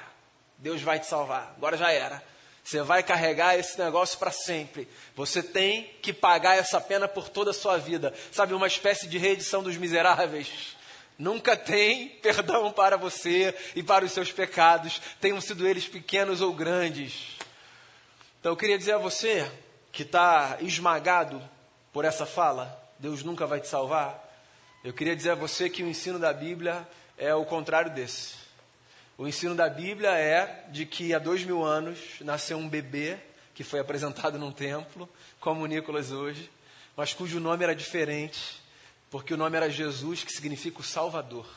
Deus 0.58 0.82
vai 0.82 1.00
te 1.00 1.06
salvar, 1.06 1.54
agora 1.58 1.78
já 1.78 1.92
era. 1.92 2.24
Você 2.64 2.82
vai 2.82 3.04
carregar 3.04 3.56
esse 3.56 3.78
negócio 3.78 4.18
para 4.18 4.32
sempre. 4.32 4.88
Você 5.16 5.44
tem 5.44 5.84
que 6.02 6.12
pagar 6.12 6.58
essa 6.58 6.82
pena 6.82 7.08
por 7.08 7.30
toda 7.30 7.52
a 7.52 7.54
sua 7.54 7.78
vida. 7.78 8.12
Sabe, 8.32 8.56
uma 8.56 8.66
espécie 8.66 9.08
de 9.08 9.20
reedição 9.20 9.62
dos 9.62 9.78
miseráveis. 9.78 10.76
Nunca 11.18 11.56
tem 11.56 12.10
perdão 12.10 12.72
para 12.72 12.98
você 12.98 13.56
e 13.76 13.84
para 13.84 14.04
os 14.04 14.12
seus 14.12 14.32
pecados, 14.32 15.00
tenham 15.22 15.40
sido 15.40 15.68
eles 15.68 15.88
pequenos 15.88 16.42
ou 16.42 16.54
grandes. 16.54 17.38
Então 18.40 18.52
eu 18.52 18.58
queria 18.58 18.80
dizer 18.80 18.94
a 18.94 18.98
você 18.98 19.50
que 19.92 20.02
está 20.02 20.58
esmagado 20.60 21.42
por 21.94 22.04
essa 22.04 22.26
fala, 22.26 22.84
Deus 23.00 23.24
nunca 23.24 23.46
vai 23.46 23.62
te 23.62 23.68
salvar. 23.68 24.25
Eu 24.86 24.94
queria 24.94 25.16
dizer 25.16 25.32
a 25.32 25.36
você 25.36 25.68
que 25.68 25.82
o 25.82 25.88
ensino 25.88 26.20
da 26.20 26.32
Bíblia 26.32 26.88
é 27.18 27.34
o 27.34 27.44
contrário 27.44 27.92
desse. 27.92 28.36
O 29.18 29.28
ensino 29.28 29.56
da 29.56 29.68
Bíblia 29.68 30.12
é 30.12 30.68
de 30.70 30.86
que 30.86 31.12
há 31.12 31.18
dois 31.18 31.44
mil 31.44 31.64
anos 31.64 31.98
nasceu 32.22 32.56
um 32.60 32.70
bebê 32.70 33.18
que 33.56 33.64
foi 33.64 33.80
apresentado 33.80 34.38
num 34.38 34.52
templo, 34.52 35.10
como 35.40 35.64
o 35.64 35.66
Nicolas 35.66 36.12
hoje, 36.12 36.52
mas 36.96 37.16
cujo 37.16 37.40
nome 37.40 37.64
era 37.64 37.74
diferente, 37.74 38.62
porque 39.10 39.34
o 39.34 39.38
nome 39.38 39.58
era 39.58 39.72
Jesus, 39.72 40.24
que 40.24 40.32
significa 40.32 40.82
o 40.82 40.84
Salvador. 40.84 41.48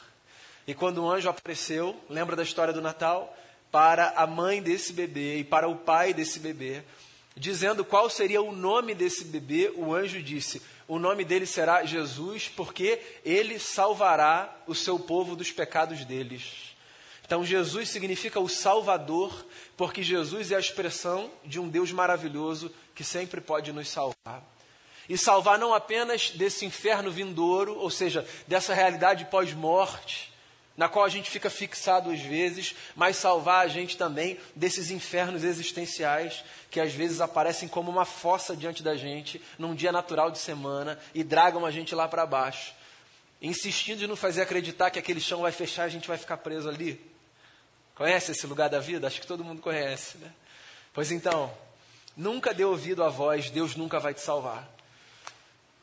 E 0.66 0.73
quando 0.73 1.04
o 1.04 1.11
anjo 1.11 1.28
apareceu, 1.28 2.02
lembra 2.08 2.35
da 2.35 2.42
história 2.42 2.73
do 2.73 2.80
Natal? 2.80 3.37
Para 3.70 4.08
a 4.16 4.26
mãe 4.26 4.62
desse 4.62 4.94
bebê 4.94 5.37
e 5.37 5.44
para 5.44 5.68
o 5.68 5.76
pai 5.76 6.14
desse 6.14 6.40
bebê, 6.40 6.82
dizendo 7.37 7.85
qual 7.85 8.08
seria 8.08 8.40
o 8.40 8.52
nome 8.52 8.94
desse 8.94 9.26
bebê, 9.26 9.70
o 9.76 9.94
anjo 9.94 10.23
disse: 10.23 10.62
o 10.88 10.99
nome 10.99 11.23
dele 11.23 11.45
será 11.45 11.85
Jesus, 11.85 12.49
porque 12.49 12.99
ele 13.23 13.59
salvará 13.59 14.57
o 14.66 14.75
seu 14.75 14.99
povo 14.99 15.37
dos 15.37 15.52
pecados 15.52 16.02
deles. 16.04 16.75
Então, 17.25 17.45
Jesus 17.45 17.90
significa 17.90 18.40
o 18.40 18.49
Salvador, 18.49 19.47
porque 19.76 20.02
Jesus 20.02 20.50
é 20.50 20.57
a 20.57 20.61
expressão 20.61 21.30
de 21.45 21.61
um 21.61 21.68
Deus 21.68 21.92
maravilhoso 21.92 22.75
que 22.95 23.04
sempre 23.04 23.38
pode 23.38 23.71
nos 23.71 23.90
salvar. 23.90 24.42
E 25.07 25.18
salvar 25.18 25.59
não 25.59 25.75
apenas 25.75 26.30
desse 26.30 26.64
inferno 26.64 27.11
vindouro, 27.11 27.78
ou 27.78 27.90
seja, 27.90 28.26
dessa 28.47 28.73
realidade 28.73 29.26
pós-morte, 29.26 30.33
na 30.78 30.88
qual 30.88 31.04
a 31.04 31.08
gente 31.08 31.28
fica 31.28 31.50
fixado 31.50 32.08
às 32.08 32.20
vezes, 32.20 32.73
mas 32.94 33.16
salvar 33.16 33.66
a 33.66 33.68
gente 33.68 33.97
também 33.97 34.38
desses 34.54 34.92
infernos 34.92 35.42
existenciais 35.42 36.44
que 36.70 36.78
às 36.78 36.94
vezes 36.94 37.20
aparecem 37.20 37.68
como 37.68 37.90
uma 37.90 38.04
fossa 38.04 38.54
diante 38.54 38.80
da 38.80 38.94
gente 38.94 39.42
num 39.58 39.75
dia 39.75 39.90
natural 39.90 40.30
de 40.30 40.38
semana 40.38 40.97
e 41.12 41.25
dragam 41.25 41.66
a 41.66 41.73
gente 41.73 41.97
lá 41.97 42.06
para 42.06 42.25
baixo, 42.25 42.73
insistindo 43.42 44.04
em 44.04 44.06
nos 44.06 44.20
fazer 44.20 44.40
acreditar 44.40 44.92
que 44.92 45.00
aquele 45.00 45.20
chão 45.20 45.40
vai 45.40 45.50
fechar 45.50 45.82
e 45.82 45.87
a 45.87 45.90
gente 45.90 46.06
vai 46.06 46.16
ficar 46.16 46.37
preso 46.37 46.68
ali. 46.68 47.04
Conhece 47.97 48.30
esse 48.30 48.47
lugar 48.47 48.70
da 48.70 48.78
vida? 48.78 49.08
Acho 49.08 49.20
que 49.20 49.26
todo 49.26 49.42
mundo 49.42 49.61
conhece, 49.61 50.16
né? 50.18 50.30
Pois 50.94 51.11
então, 51.11 51.52
nunca 52.16 52.54
dê 52.54 52.64
ouvido 52.64 53.02
à 53.02 53.08
voz, 53.08 53.50
Deus 53.50 53.75
nunca 53.75 53.99
vai 53.99 54.14
te 54.14 54.20
salvar. 54.20 54.70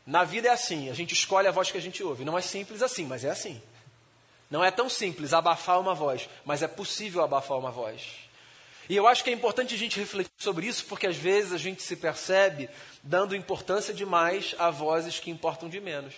Na 0.08 0.24
vida 0.24 0.48
é 0.48 0.52
assim, 0.52 0.90
a 0.90 0.94
gente 0.94 1.14
escolhe 1.14 1.50
a 1.50 1.52
voz 1.52 1.70
que 1.70 1.78
a 1.78 1.82
gente 1.82 2.02
ouve. 2.02 2.24
Não 2.24 2.38
é 2.38 2.42
simples 2.42 2.82
assim, 2.82 3.06
mas 3.06 3.26
é 3.26 3.30
assim. 3.30 3.62
Não 4.56 4.64
é 4.64 4.72
tão 4.72 4.88
simples 4.88 5.34
abafar 5.34 5.82
uma 5.82 5.94
voz, 5.94 6.30
mas 6.46 6.64
é 6.64 6.68
possível 6.70 7.22
abafar 7.22 7.58
uma 7.58 7.72
voz. 7.72 8.02
E 8.88 8.96
eu 8.96 9.06
acho 9.06 9.22
que 9.22 9.30
é 9.30 9.34
importante 9.34 9.76
a 9.76 9.78
gente 9.78 10.00
refletir 10.00 10.32
sobre 10.38 10.66
isso, 10.66 10.86
porque 10.86 11.06
às 11.06 11.18
vezes 11.18 11.52
a 11.52 11.58
gente 11.58 11.84
se 11.84 11.94
percebe 11.98 12.70
dando 13.04 13.36
importância 13.36 13.94
demais 13.94 14.56
a 14.58 14.70
vozes 14.70 15.20
que 15.20 15.30
importam 15.30 15.68
de 15.68 15.82
menos, 15.82 16.14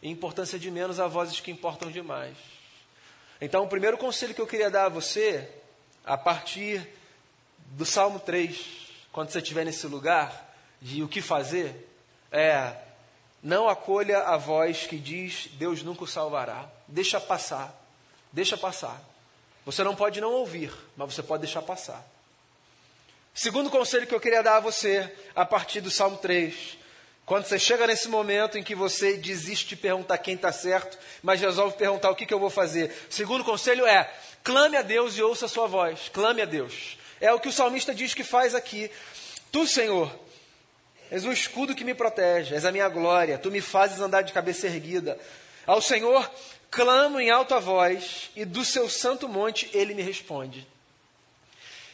e 0.00 0.08
importância 0.08 0.60
de 0.60 0.70
menos 0.70 1.00
a 1.00 1.08
vozes 1.08 1.40
que 1.40 1.50
importam 1.50 1.90
demais. 1.90 2.36
Então, 3.40 3.64
o 3.64 3.68
primeiro 3.68 3.98
conselho 3.98 4.32
que 4.32 4.40
eu 4.40 4.46
queria 4.46 4.70
dar 4.70 4.84
a 4.84 4.88
você, 4.88 5.50
a 6.04 6.16
partir 6.16 6.88
do 7.72 7.84
Salmo 7.84 8.20
3, 8.20 8.64
quando 9.10 9.30
você 9.30 9.38
estiver 9.38 9.64
nesse 9.64 9.88
lugar 9.88 10.54
de 10.80 11.02
o 11.02 11.08
que 11.08 11.20
fazer, 11.20 11.90
é 12.30 12.76
não 13.42 13.68
acolha 13.68 14.20
a 14.20 14.36
voz 14.36 14.86
que 14.86 15.00
diz 15.00 15.48
Deus 15.54 15.82
nunca 15.82 16.04
o 16.04 16.06
salvará. 16.06 16.75
Deixa 16.88 17.20
passar. 17.20 17.74
Deixa 18.32 18.56
passar. 18.56 19.00
Você 19.64 19.82
não 19.82 19.96
pode 19.96 20.20
não 20.20 20.32
ouvir, 20.32 20.72
mas 20.96 21.14
você 21.14 21.22
pode 21.22 21.42
deixar 21.42 21.62
passar. 21.62 22.04
Segundo 23.34 23.70
conselho 23.70 24.06
que 24.06 24.14
eu 24.14 24.20
queria 24.20 24.42
dar 24.42 24.56
a 24.56 24.60
você, 24.60 25.12
a 25.34 25.44
partir 25.44 25.80
do 25.80 25.90
Salmo 25.90 26.16
3. 26.18 26.78
Quando 27.24 27.44
você 27.44 27.58
chega 27.58 27.86
nesse 27.86 28.08
momento 28.08 28.56
em 28.56 28.62
que 28.62 28.74
você 28.74 29.16
desiste 29.16 29.70
de 29.70 29.76
perguntar 29.76 30.18
quem 30.18 30.34
está 30.34 30.52
certo, 30.52 30.96
mas 31.22 31.40
resolve 31.40 31.76
perguntar 31.76 32.10
o 32.10 32.14
que, 32.14 32.24
que 32.24 32.32
eu 32.32 32.38
vou 32.38 32.50
fazer. 32.50 32.94
Segundo 33.10 33.44
conselho 33.44 33.84
é: 33.84 34.10
clame 34.44 34.76
a 34.76 34.82
Deus 34.82 35.16
e 35.16 35.22
ouça 35.22 35.46
a 35.46 35.48
sua 35.48 35.66
voz. 35.66 36.08
Clame 36.12 36.40
a 36.40 36.44
Deus. 36.44 36.96
É 37.20 37.32
o 37.32 37.40
que 37.40 37.48
o 37.48 37.52
salmista 37.52 37.94
diz 37.94 38.14
que 38.14 38.22
faz 38.22 38.54
aqui. 38.54 38.90
Tu, 39.50 39.66
Senhor, 39.66 40.12
És 41.10 41.24
o 41.24 41.32
escudo 41.32 41.74
que 41.74 41.84
me 41.84 41.94
protege, 41.94 42.54
és 42.54 42.64
a 42.64 42.72
minha 42.72 42.88
glória, 42.88 43.38
tu 43.38 43.50
me 43.50 43.60
fazes 43.60 44.00
andar 44.00 44.22
de 44.22 44.32
cabeça 44.32 44.66
erguida. 44.66 45.18
Ao 45.64 45.80
Senhor 45.80 46.28
clamo 46.76 47.18
em 47.18 47.30
alta 47.30 47.58
voz, 47.58 48.28
e 48.36 48.44
do 48.44 48.62
seu 48.62 48.90
santo 48.90 49.26
monte 49.26 49.70
ele 49.72 49.94
me 49.94 50.02
responde. 50.02 50.68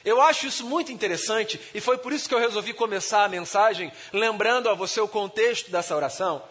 Eu 0.05 0.21
acho 0.21 0.49
isso 0.49 0.67
muito 0.67 0.91
interessante, 0.91 1.61
e 1.73 1.81
foi 1.81 1.99
por 1.99 2.13
isso 2.13 2.29
que 2.29 2.35
eu 2.35 2.41
resolvi 2.41 2.75
começar 2.75 3.23
a 3.23 3.29
mensagem 3.29 3.93
lembrando 4.13 4.69
a 4.69 4.75
você 4.75 5.01
o 5.01 5.07
contexto 5.07 5.71
dessa 5.71 5.95
oração, 5.95 6.43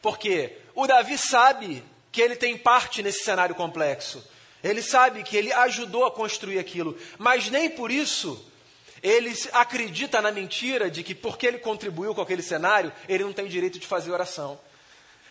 porque 0.00 0.56
o 0.72 0.86
Davi 0.86 1.18
sabe 1.18 1.82
que 2.12 2.22
ele 2.22 2.36
tem 2.36 2.56
parte 2.56 3.02
nesse 3.02 3.24
cenário 3.24 3.56
complexo. 3.56 4.24
Ele 4.62 4.82
sabe 4.82 5.24
que 5.24 5.36
ele 5.36 5.52
ajudou 5.52 6.04
a 6.04 6.12
construir 6.12 6.60
aquilo, 6.60 6.96
mas 7.18 7.50
nem 7.50 7.68
por 7.68 7.90
isso 7.90 8.46
ele 9.02 9.34
acredita 9.52 10.22
na 10.22 10.30
mentira 10.30 10.88
de 10.88 11.02
que 11.02 11.14
porque 11.14 11.46
ele 11.46 11.58
contribuiu 11.58 12.14
com 12.14 12.20
aquele 12.20 12.42
cenário, 12.42 12.92
ele 13.08 13.24
não 13.24 13.32
tem 13.32 13.48
direito 13.48 13.80
de 13.80 13.86
fazer 13.86 14.12
oração. 14.12 14.60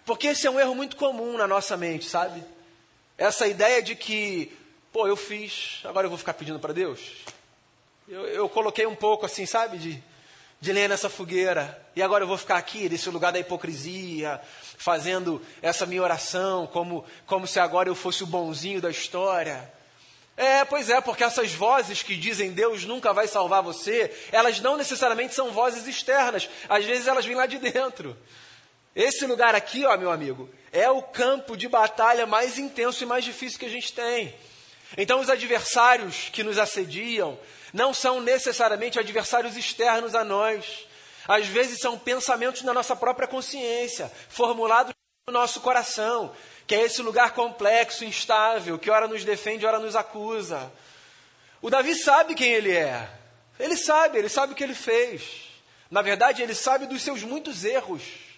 Porque 0.06 0.28
esse 0.28 0.48
é 0.48 0.52
um 0.52 0.60
erro 0.60 0.76
muito 0.76 0.96
comum 0.96 1.38
na 1.38 1.48
nossa 1.48 1.78
mente, 1.78 2.08
sabe? 2.08 2.44
Essa 3.18 3.48
ideia 3.48 3.82
de 3.82 3.96
que, 3.96 4.52
pô, 4.92 5.08
eu 5.08 5.16
fiz, 5.16 5.82
agora 5.84 6.06
eu 6.06 6.10
vou 6.10 6.18
ficar 6.18 6.34
pedindo 6.34 6.60
para 6.60 6.74
Deus. 6.74 7.00
Eu, 8.08 8.26
eu, 8.26 8.50
coloquei 8.50 8.86
um 8.88 8.96
pouco 8.96 9.26
assim, 9.26 9.46
sabe, 9.46 9.78
de, 9.78 10.04
de 10.60 10.74
lenha 10.74 10.88
nessa 10.88 11.10
fogueira, 11.10 11.80
e 11.96 12.02
agora 12.02 12.24
eu 12.24 12.28
vou 12.28 12.38
ficar 12.38 12.58
aqui, 12.58 12.90
nesse 12.90 13.10
lugar 13.10 13.32
da 13.32 13.40
hipocrisia, 13.40 14.42
fazendo 14.78 15.42
essa 15.62 15.86
minha 15.86 16.02
oração, 16.02 16.66
como, 16.66 17.06
como 17.28 17.46
se 17.46 17.60
agora 17.60 17.90
eu 17.90 17.94
fosse 17.94 18.24
o 18.24 18.28
bonzinho 18.28 18.82
da 18.82 18.90
história. 18.90 19.72
É, 20.36 20.64
pois 20.64 20.90
é, 20.90 21.02
porque 21.02 21.26
essas 21.26 21.52
vozes 21.52 22.02
que 22.02 22.16
dizem 22.16 22.54
Deus 22.54 22.86
nunca 22.86 23.12
vai 23.12 23.28
salvar 23.28 23.62
você, 23.62 24.10
elas 24.32 24.62
não 24.62 24.78
necessariamente 24.78 25.36
são 25.36 25.52
vozes 25.52 25.86
externas, 25.86 26.50
às 26.70 26.86
vezes 26.86 27.08
elas 27.08 27.26
vêm 27.26 27.36
lá 27.36 27.46
de 27.46 27.58
dentro. 27.58 28.18
Esse 28.96 29.26
lugar 29.26 29.56
aqui, 29.56 29.86
ó, 29.86 29.96
meu 29.98 30.12
amigo, 30.12 30.50
é 30.72 30.90
o 30.90 31.02
campo 31.02 31.56
de 31.56 31.68
batalha 31.68 32.26
mais 32.26 32.58
intenso 32.58 33.04
e 33.04 33.08
mais 33.08 33.24
difícil 33.24 33.60
que 33.60 33.66
a 33.66 33.70
gente 33.70 33.94
tem. 33.94 34.34
Então, 34.98 35.20
os 35.20 35.30
adversários 35.30 36.30
que 36.32 36.44
nos 36.44 36.58
assediam 36.58 37.38
não 37.74 37.94
são 37.94 38.20
necessariamente 38.22 39.00
adversários 39.00 39.56
externos 39.56 40.16
a 40.16 40.24
nós. 40.24 40.88
Às 41.28 41.46
vezes 41.46 41.80
são 41.80 41.98
pensamentos 41.98 42.64
na 42.64 42.74
nossa 42.74 42.96
própria 42.96 43.28
consciência, 43.28 44.12
formulados 44.30 44.94
no 45.28 45.34
nosso 45.34 45.62
coração, 45.62 46.34
que 46.66 46.74
é 46.74 46.82
esse 46.82 47.02
lugar 47.02 47.34
complexo, 47.34 48.04
instável, 48.04 48.80
que 48.80 48.90
ora 48.90 49.08
nos 49.08 49.24
defende, 49.24 49.66
ora 49.66 49.80
nos 49.80 49.96
acusa. 49.96 50.72
O 51.62 51.70
Davi 51.70 51.94
sabe 51.94 52.34
quem 52.34 52.52
ele 52.52 52.72
é. 52.72 53.08
Ele 53.60 53.76
sabe, 53.76 54.18
ele 54.18 54.30
sabe 54.30 54.54
o 54.54 54.56
que 54.56 54.64
ele 54.64 54.74
fez. 54.74 55.50
Na 55.92 56.02
verdade, 56.02 56.42
ele 56.42 56.56
sabe 56.56 56.88
dos 56.88 57.02
seus 57.02 57.22
muitos 57.24 57.64
erros. 57.64 58.29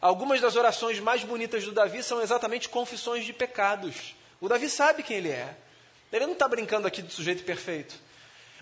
Algumas 0.00 0.40
das 0.40 0.54
orações 0.54 1.00
mais 1.00 1.24
bonitas 1.24 1.64
do 1.64 1.72
Davi 1.72 2.02
são 2.02 2.20
exatamente 2.20 2.68
confissões 2.68 3.24
de 3.24 3.32
pecados. 3.32 4.14
O 4.40 4.48
Davi 4.48 4.68
sabe 4.70 5.02
quem 5.02 5.16
ele 5.16 5.30
é. 5.30 5.56
Ele 6.12 6.26
não 6.26 6.32
está 6.34 6.46
brincando 6.46 6.86
aqui 6.86 7.02
do 7.02 7.12
sujeito 7.12 7.42
perfeito. 7.42 7.96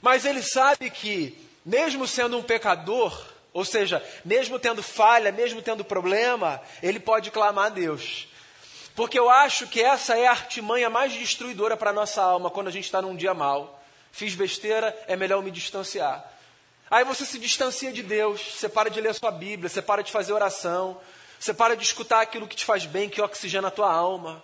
Mas 0.01 0.25
ele 0.25 0.43
sabe 0.43 0.91
que, 0.91 1.37
mesmo 1.65 2.07
sendo 2.07 2.39
um 2.39 2.43
pecador, 2.43 3.27
ou 3.53 3.65
seja, 3.65 4.05
mesmo 4.25 4.59
tendo 4.59 4.83
falha, 4.83 5.31
mesmo 5.31 5.63
tendo 5.63 5.85
problema, 5.85 6.61
ele 6.83 6.99
pode 6.99 7.31
clamar 7.31 7.67
a 7.67 7.71
Deus. 7.71 8.29
Porque 8.95 9.19
eu 9.19 9.29
acho 9.29 9.67
que 9.67 9.83
essa 9.83 10.19
é 10.19 10.27
a 10.27 10.31
artimanha 10.31 10.89
mais 10.89 11.13
destruidora 11.13 11.77
para 11.77 11.91
a 11.91 11.93
nossa 11.93 12.23
alma 12.23 12.51
quando 12.51 12.69
a 12.69 12.73
gente 12.73 12.85
está 12.85 13.03
num 13.03 13.15
dia 13.15 13.35
mal. 13.35 13.83
Fiz 14.11 14.35
besteira, 14.35 14.97
é 15.07 15.15
melhor 15.15 15.43
me 15.43 15.51
distanciar. 15.51 16.33
Aí 16.91 17.05
você 17.05 17.27
se 17.27 17.39
distancia 17.39 17.93
de 17.93 18.03
Deus, 18.03 18.41
você 18.55 18.69
para 18.69 18.89
de 18.89 19.01
ler 19.01 19.13
sua 19.15 19.31
Bíblia, 19.31 19.69
você 19.69 19.83
para 19.83 20.03
de 20.03 20.11
fazer 20.11 20.33
oração, 20.33 20.99
você 21.39 21.55
para 21.55 21.77
de 21.77 21.85
escutar 21.85 22.21
aquilo 22.21 22.47
que 22.47 22.57
te 22.57 22.65
faz 22.65 22.87
bem, 22.87 23.09
que 23.09 23.21
oxigena 23.21 23.69
a 23.69 23.71
tua 23.71 23.93
alma, 23.93 24.43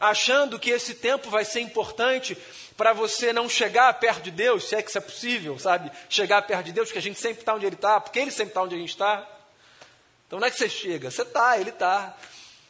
achando 0.00 0.58
que 0.58 0.70
esse 0.70 0.94
tempo 0.94 1.28
vai 1.28 1.44
ser 1.44 1.60
importante 1.60 2.36
para 2.76 2.94
você 2.94 3.32
não 3.32 3.48
chegar 3.48 3.92
perto 3.94 4.22
de 4.22 4.30
Deus, 4.30 4.64
se 4.64 4.74
é 4.74 4.82
que 4.82 4.88
isso 4.88 4.96
é 4.96 5.02
possível, 5.02 5.58
sabe? 5.58 5.92
Chegar 6.08 6.40
perto 6.42 6.64
de 6.64 6.72
Deus, 6.72 6.90
que 6.90 6.96
a 6.96 7.02
gente 7.02 7.20
sempre 7.20 7.42
está 7.42 7.54
onde 7.54 7.66
Ele 7.66 7.74
está, 7.74 8.00
porque 8.00 8.18
Ele 8.18 8.30
sempre 8.30 8.48
está 8.48 8.62
onde 8.62 8.74
a 8.74 8.78
gente 8.78 8.88
está. 8.88 9.28
Então 10.26 10.40
não 10.40 10.46
é 10.46 10.50
que 10.50 10.56
você 10.56 10.68
chega, 10.68 11.10
você 11.10 11.22
está, 11.22 11.58
Ele 11.58 11.70
está. 11.70 12.16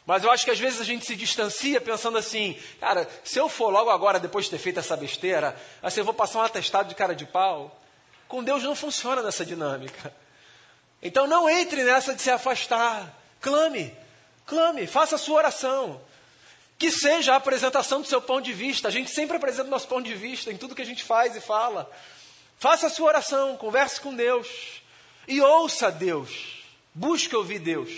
Mas 0.05 0.23
eu 0.23 0.31
acho 0.31 0.43
que 0.43 0.51
às 0.51 0.59
vezes 0.59 0.81
a 0.81 0.83
gente 0.83 1.05
se 1.05 1.15
distancia 1.15 1.79
pensando 1.79 2.17
assim, 2.17 2.59
cara, 2.79 3.07
se 3.23 3.39
eu 3.39 3.47
for 3.47 3.69
logo 3.69 3.89
agora, 3.89 4.19
depois 4.19 4.45
de 4.45 4.51
ter 4.51 4.57
feito 4.57 4.79
essa 4.79 4.97
besteira, 4.97 5.55
assim 5.81 6.01
eu 6.01 6.05
vou 6.05 6.13
passar 6.13 6.39
um 6.39 6.43
atestado 6.43 6.89
de 6.89 6.95
cara 6.95 7.15
de 7.15 7.25
pau. 7.25 7.79
Com 8.27 8.43
Deus 8.43 8.63
não 8.63 8.75
funciona 8.75 9.21
nessa 9.21 9.45
dinâmica. 9.45 10.13
Então 11.01 11.25
não 11.25 11.49
entre 11.49 11.83
nessa 11.83 12.13
de 12.13 12.21
se 12.21 12.29
afastar. 12.29 13.20
Clame, 13.41 13.93
clame, 14.45 14.87
faça 14.87 15.15
a 15.15 15.19
sua 15.19 15.37
oração. 15.37 15.99
Que 16.77 16.91
seja 16.91 17.33
a 17.33 17.37
apresentação 17.37 18.01
do 18.01 18.07
seu 18.07 18.21
ponto 18.21 18.45
de 18.45 18.53
vista. 18.53 18.87
A 18.87 18.91
gente 18.91 19.11
sempre 19.11 19.37
apresenta 19.37 19.67
o 19.67 19.71
nosso 19.71 19.87
ponto 19.87 20.05
de 20.05 20.15
vista 20.15 20.51
em 20.51 20.57
tudo 20.57 20.75
que 20.75 20.81
a 20.81 20.85
gente 20.85 21.03
faz 21.03 21.35
e 21.35 21.41
fala. 21.41 21.91
Faça 22.57 22.87
a 22.87 22.89
sua 22.89 23.07
oração, 23.07 23.57
converse 23.57 23.99
com 23.99 24.15
Deus. 24.15 24.47
E 25.27 25.41
ouça 25.41 25.91
Deus. 25.91 26.63
Busque 26.93 27.35
ouvir 27.35 27.59
Deus. 27.59 27.89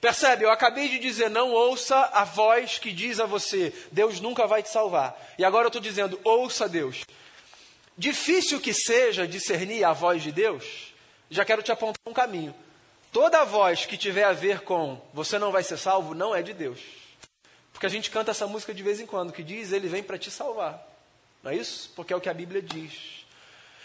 Percebe? 0.00 0.44
Eu 0.44 0.50
acabei 0.50 0.88
de 0.88 0.98
dizer, 0.98 1.28
não 1.28 1.52
ouça 1.52 1.96
a 2.12 2.24
voz 2.24 2.78
que 2.78 2.90
diz 2.90 3.20
a 3.20 3.26
você, 3.26 3.72
Deus 3.92 4.18
nunca 4.18 4.46
vai 4.46 4.62
te 4.62 4.70
salvar. 4.70 5.14
E 5.38 5.44
agora 5.44 5.64
eu 5.64 5.68
estou 5.68 5.82
dizendo, 5.82 6.18
ouça 6.24 6.66
Deus. 6.66 7.04
Difícil 7.98 8.60
que 8.60 8.72
seja 8.72 9.28
discernir 9.28 9.84
a 9.84 9.92
voz 9.92 10.22
de 10.22 10.32
Deus, 10.32 10.94
já 11.30 11.44
quero 11.44 11.62
te 11.62 11.70
apontar 11.70 12.00
um 12.06 12.14
caminho. 12.14 12.54
Toda 13.12 13.44
voz 13.44 13.86
que 13.86 13.96
tiver 13.96 14.24
a 14.24 14.32
ver 14.32 14.60
com 14.60 15.00
você 15.12 15.38
não 15.38 15.50
vai 15.50 15.64
ser 15.64 15.76
salvo 15.76 16.14
não 16.14 16.34
é 16.34 16.42
de 16.42 16.52
Deus. 16.52 16.80
Porque 17.72 17.86
a 17.86 17.90
gente 17.90 18.10
canta 18.10 18.30
essa 18.30 18.46
música 18.46 18.72
de 18.72 18.82
vez 18.82 19.00
em 19.00 19.06
quando 19.06 19.32
que 19.32 19.42
diz 19.42 19.72
ele 19.72 19.88
vem 19.88 20.02
para 20.02 20.18
te 20.18 20.30
salvar. 20.30 20.86
Não 21.42 21.50
é 21.50 21.56
isso? 21.56 21.90
Porque 21.96 22.12
é 22.12 22.16
o 22.16 22.20
que 22.20 22.28
a 22.28 22.34
Bíblia 22.34 22.62
diz. 22.62 23.24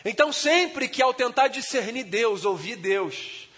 Então, 0.03 0.31
sempre 0.31 0.87
que 0.87 1.01
ao 1.01 1.13
tentar 1.13 1.47
discernir 1.47 2.03
Deus, 2.03 2.45
ouvir 2.45 2.75
Deus, 2.75 3.49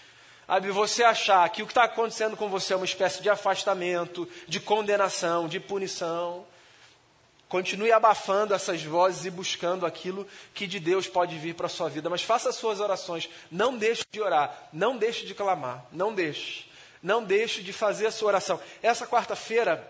você 0.72 1.04
achar 1.04 1.46
que 1.50 1.62
o 1.62 1.66
que 1.66 1.72
está 1.72 1.84
acontecendo 1.84 2.36
com 2.36 2.48
você 2.48 2.72
é 2.72 2.76
uma 2.76 2.86
espécie 2.86 3.20
de 3.20 3.28
afastamento, 3.28 4.26
de 4.46 4.58
condenação, 4.58 5.46
de 5.46 5.60
punição, 5.60 6.46
Continue 7.48 7.90
abafando 7.92 8.52
essas 8.52 8.82
vozes 8.82 9.24
e 9.24 9.30
buscando 9.30 9.86
aquilo 9.86 10.26
que 10.52 10.66
de 10.66 10.78
Deus 10.78 11.06
pode 11.06 11.38
vir 11.38 11.54
para 11.54 11.66
a 11.66 11.70
sua 11.70 11.88
vida. 11.88 12.10
Mas 12.10 12.22
faça 12.22 12.50
as 12.50 12.56
suas 12.56 12.78
orações. 12.78 13.30
Não 13.50 13.76
deixe 13.76 14.04
de 14.12 14.20
orar. 14.20 14.68
Não 14.70 14.98
deixe 14.98 15.24
de 15.24 15.34
clamar. 15.34 15.86
Não 15.90 16.12
deixe. 16.12 16.66
Não 17.02 17.24
deixe 17.24 17.62
de 17.62 17.72
fazer 17.72 18.06
a 18.06 18.10
sua 18.10 18.28
oração. 18.28 18.60
Essa 18.82 19.06
quarta-feira, 19.06 19.82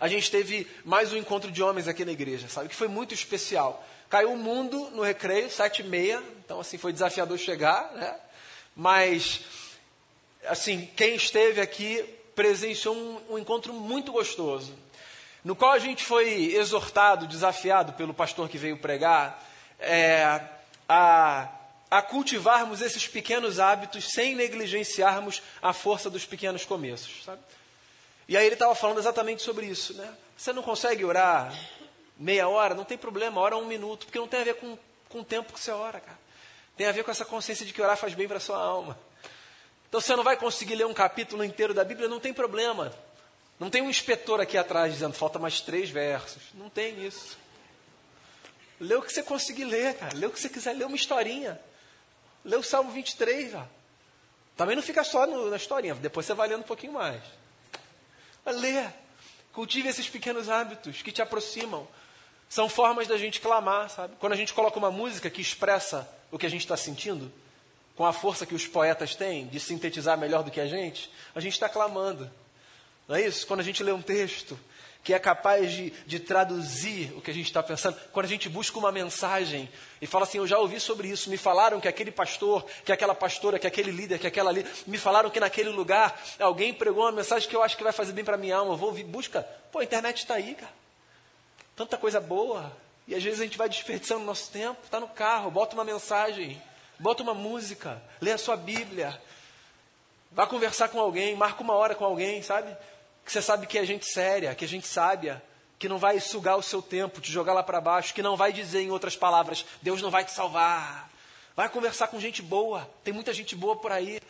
a 0.00 0.08
gente 0.08 0.28
teve 0.28 0.66
mais 0.84 1.12
um 1.12 1.16
encontro 1.16 1.52
de 1.52 1.62
homens 1.62 1.86
aqui 1.86 2.04
na 2.04 2.10
igreja, 2.10 2.48
sabe? 2.48 2.68
Que 2.68 2.74
foi 2.74 2.88
muito 2.88 3.14
especial. 3.14 3.86
Caiu 4.10 4.32
o 4.32 4.36
mundo 4.36 4.90
no 4.90 5.02
recreio, 5.02 5.48
sete 5.50 5.82
e 5.82 5.84
meia. 5.84 6.20
Então, 6.44 6.58
assim, 6.58 6.78
foi 6.78 6.92
desafiador 6.92 7.38
chegar, 7.38 7.92
né? 7.92 8.12
Mas, 8.74 9.42
assim, 10.46 10.90
quem 10.96 11.14
esteve 11.14 11.60
aqui 11.60 12.04
presenciou 12.34 12.96
um, 12.96 13.34
um 13.34 13.38
encontro 13.38 13.72
muito 13.72 14.10
gostoso 14.10 14.74
no 15.44 15.56
qual 15.56 15.72
a 15.72 15.78
gente 15.78 16.04
foi 16.04 16.54
exortado, 16.54 17.26
desafiado 17.26 17.92
pelo 17.94 18.14
pastor 18.14 18.48
que 18.48 18.58
veio 18.58 18.76
pregar, 18.76 19.42
é, 19.78 20.40
a, 20.88 21.48
a 21.90 22.02
cultivarmos 22.02 22.80
esses 22.80 23.06
pequenos 23.08 23.58
hábitos 23.58 24.12
sem 24.12 24.36
negligenciarmos 24.36 25.42
a 25.60 25.72
força 25.72 26.08
dos 26.08 26.24
pequenos 26.24 26.64
começos. 26.64 27.24
Sabe? 27.24 27.40
E 28.28 28.36
aí 28.36 28.46
ele 28.46 28.54
estava 28.54 28.74
falando 28.74 28.98
exatamente 28.98 29.42
sobre 29.42 29.66
isso. 29.66 29.94
Né? 29.94 30.08
Você 30.36 30.52
não 30.52 30.62
consegue 30.62 31.04
orar 31.04 31.52
meia 32.16 32.48
hora? 32.48 32.74
Não 32.74 32.84
tem 32.84 32.96
problema, 32.96 33.40
ora 33.40 33.56
um 33.56 33.66
minuto, 33.66 34.06
porque 34.06 34.18
não 34.18 34.28
tem 34.28 34.40
a 34.40 34.44
ver 34.44 34.54
com, 34.54 34.78
com 35.08 35.20
o 35.20 35.24
tempo 35.24 35.52
que 35.52 35.60
você 35.60 35.72
ora, 35.72 36.00
cara. 36.00 36.18
Tem 36.76 36.86
a 36.86 36.92
ver 36.92 37.04
com 37.04 37.10
essa 37.10 37.24
consciência 37.24 37.66
de 37.66 37.72
que 37.72 37.82
orar 37.82 37.96
faz 37.96 38.14
bem 38.14 38.28
para 38.28 38.38
a 38.38 38.40
sua 38.40 38.58
alma. 38.58 38.98
Então 39.88 40.00
você 40.00 40.16
não 40.16 40.24
vai 40.24 40.36
conseguir 40.36 40.76
ler 40.76 40.86
um 40.86 40.94
capítulo 40.94 41.44
inteiro 41.44 41.74
da 41.74 41.84
Bíblia, 41.84 42.08
não 42.08 42.18
tem 42.20 42.32
problema. 42.32 42.92
Não 43.62 43.70
tem 43.70 43.80
um 43.80 43.88
inspetor 43.88 44.40
aqui 44.40 44.58
atrás 44.58 44.92
dizendo 44.92 45.14
falta 45.14 45.38
mais 45.38 45.60
três 45.60 45.88
versos. 45.88 46.42
Não 46.52 46.68
tem 46.68 47.06
isso. 47.06 47.38
Lê 48.80 48.96
o 48.96 49.00
que 49.00 49.12
você 49.12 49.22
conseguir 49.22 49.66
ler, 49.66 49.94
cara. 49.94 50.16
Lê 50.16 50.26
o 50.26 50.30
que 50.30 50.40
você 50.40 50.48
quiser, 50.48 50.72
lê 50.72 50.84
uma 50.84 50.96
historinha. 50.96 51.60
Lê 52.44 52.56
o 52.56 52.62
Salmo 52.64 52.90
23, 52.90 53.54
ó. 53.54 53.64
Também 54.56 54.74
não 54.74 54.82
fica 54.82 55.04
só 55.04 55.28
no, 55.28 55.48
na 55.48 55.54
historinha, 55.54 55.94
depois 55.94 56.26
você 56.26 56.34
vai 56.34 56.48
lendo 56.48 56.62
um 56.62 56.64
pouquinho 56.64 56.92
mais. 56.94 57.22
Mas 58.44 58.56
lê. 58.56 58.84
Cultive 59.52 59.88
esses 59.88 60.08
pequenos 60.08 60.48
hábitos 60.48 61.00
que 61.00 61.12
te 61.12 61.22
aproximam. 61.22 61.86
São 62.48 62.68
formas 62.68 63.06
da 63.06 63.16
gente 63.16 63.40
clamar, 63.40 63.88
sabe? 63.90 64.16
Quando 64.18 64.32
a 64.32 64.36
gente 64.36 64.52
coloca 64.52 64.76
uma 64.76 64.90
música 64.90 65.30
que 65.30 65.40
expressa 65.40 66.12
o 66.32 66.38
que 66.38 66.46
a 66.46 66.50
gente 66.50 66.62
está 66.62 66.76
sentindo, 66.76 67.32
com 67.94 68.04
a 68.04 68.12
força 68.12 68.44
que 68.44 68.56
os 68.56 68.66
poetas 68.66 69.14
têm 69.14 69.46
de 69.46 69.60
sintetizar 69.60 70.18
melhor 70.18 70.42
do 70.42 70.50
que 70.50 70.60
a 70.60 70.66
gente, 70.66 71.08
a 71.32 71.38
gente 71.38 71.52
está 71.52 71.68
clamando. 71.68 72.28
Não 73.08 73.16
é 73.16 73.22
isso? 73.22 73.46
Quando 73.46 73.60
a 73.60 73.64
gente 73.64 73.82
lê 73.82 73.92
um 73.92 74.02
texto 74.02 74.58
que 75.04 75.12
é 75.12 75.18
capaz 75.18 75.72
de, 75.72 75.90
de 76.06 76.20
traduzir 76.20 77.12
o 77.16 77.20
que 77.20 77.30
a 77.30 77.34
gente 77.34 77.46
está 77.46 77.62
pensando, 77.62 77.96
quando 78.12 78.26
a 78.26 78.28
gente 78.28 78.48
busca 78.48 78.78
uma 78.78 78.92
mensagem 78.92 79.68
e 80.00 80.06
fala 80.06 80.24
assim: 80.24 80.38
Eu 80.38 80.46
já 80.46 80.58
ouvi 80.58 80.78
sobre 80.78 81.08
isso, 81.08 81.28
me 81.28 81.36
falaram 81.36 81.80
que 81.80 81.88
aquele 81.88 82.12
pastor, 82.12 82.64
que 82.84 82.92
aquela 82.92 83.14
pastora, 83.14 83.58
que 83.58 83.66
aquele 83.66 83.90
líder, 83.90 84.18
que 84.18 84.26
aquela 84.26 84.50
ali, 84.50 84.64
me 84.86 84.98
falaram 84.98 85.28
que 85.30 85.40
naquele 85.40 85.70
lugar 85.70 86.20
alguém 86.38 86.72
pregou 86.72 87.04
uma 87.04 87.12
mensagem 87.12 87.48
que 87.48 87.56
eu 87.56 87.62
acho 87.62 87.76
que 87.76 87.82
vai 87.82 87.92
fazer 87.92 88.12
bem 88.12 88.24
para 88.24 88.36
minha 88.36 88.56
alma, 88.56 88.74
eu 88.74 88.76
vou 88.76 88.90
ouvir, 88.90 89.04
busca. 89.04 89.42
Pô, 89.72 89.80
a 89.80 89.84
internet 89.84 90.18
está 90.18 90.34
aí, 90.34 90.54
cara. 90.54 90.72
Tanta 91.74 91.96
coisa 91.96 92.20
boa. 92.20 92.72
E 93.08 93.14
às 93.14 93.22
vezes 93.22 93.40
a 93.40 93.44
gente 93.44 93.58
vai 93.58 93.68
desperdiçando 93.68 94.24
nosso 94.24 94.50
tempo, 94.50 94.78
está 94.84 95.00
no 95.00 95.08
carro, 95.08 95.50
bota 95.50 95.74
uma 95.74 95.84
mensagem, 95.84 96.62
bota 96.98 97.22
uma 97.22 97.34
música, 97.34 98.00
lê 98.20 98.30
a 98.30 98.38
sua 98.38 98.56
Bíblia, 98.56 99.20
vá 100.30 100.46
conversar 100.46 100.88
com 100.88 101.00
alguém, 101.00 101.34
marca 101.34 101.60
uma 101.62 101.74
hora 101.74 101.96
com 101.96 102.04
alguém, 102.04 102.42
sabe? 102.42 102.76
Que 103.24 103.32
você 103.32 103.42
sabe 103.42 103.66
que 103.66 103.78
é 103.78 103.84
gente 103.84 104.06
séria, 104.06 104.54
que 104.54 104.64
é 104.64 104.68
gente 104.68 104.86
sábia, 104.86 105.42
que 105.78 105.88
não 105.88 105.98
vai 105.98 106.20
sugar 106.20 106.56
o 106.56 106.62
seu 106.62 106.80
tempo, 106.80 107.20
te 107.20 107.30
jogar 107.30 107.52
lá 107.52 107.62
para 107.62 107.80
baixo, 107.80 108.14
que 108.14 108.22
não 108.22 108.36
vai 108.36 108.52
dizer 108.52 108.82
em 108.82 108.90
outras 108.90 109.16
palavras, 109.16 109.64
Deus 109.80 110.00
não 110.00 110.10
vai 110.10 110.24
te 110.24 110.30
salvar. 110.30 111.10
Vai 111.56 111.68
conversar 111.68 112.08
com 112.08 112.20
gente 112.20 112.40
boa, 112.40 112.88
tem 113.04 113.12
muita 113.12 113.32
gente 113.32 113.54
boa 113.56 113.76
por 113.76 113.92
aí, 113.92 114.20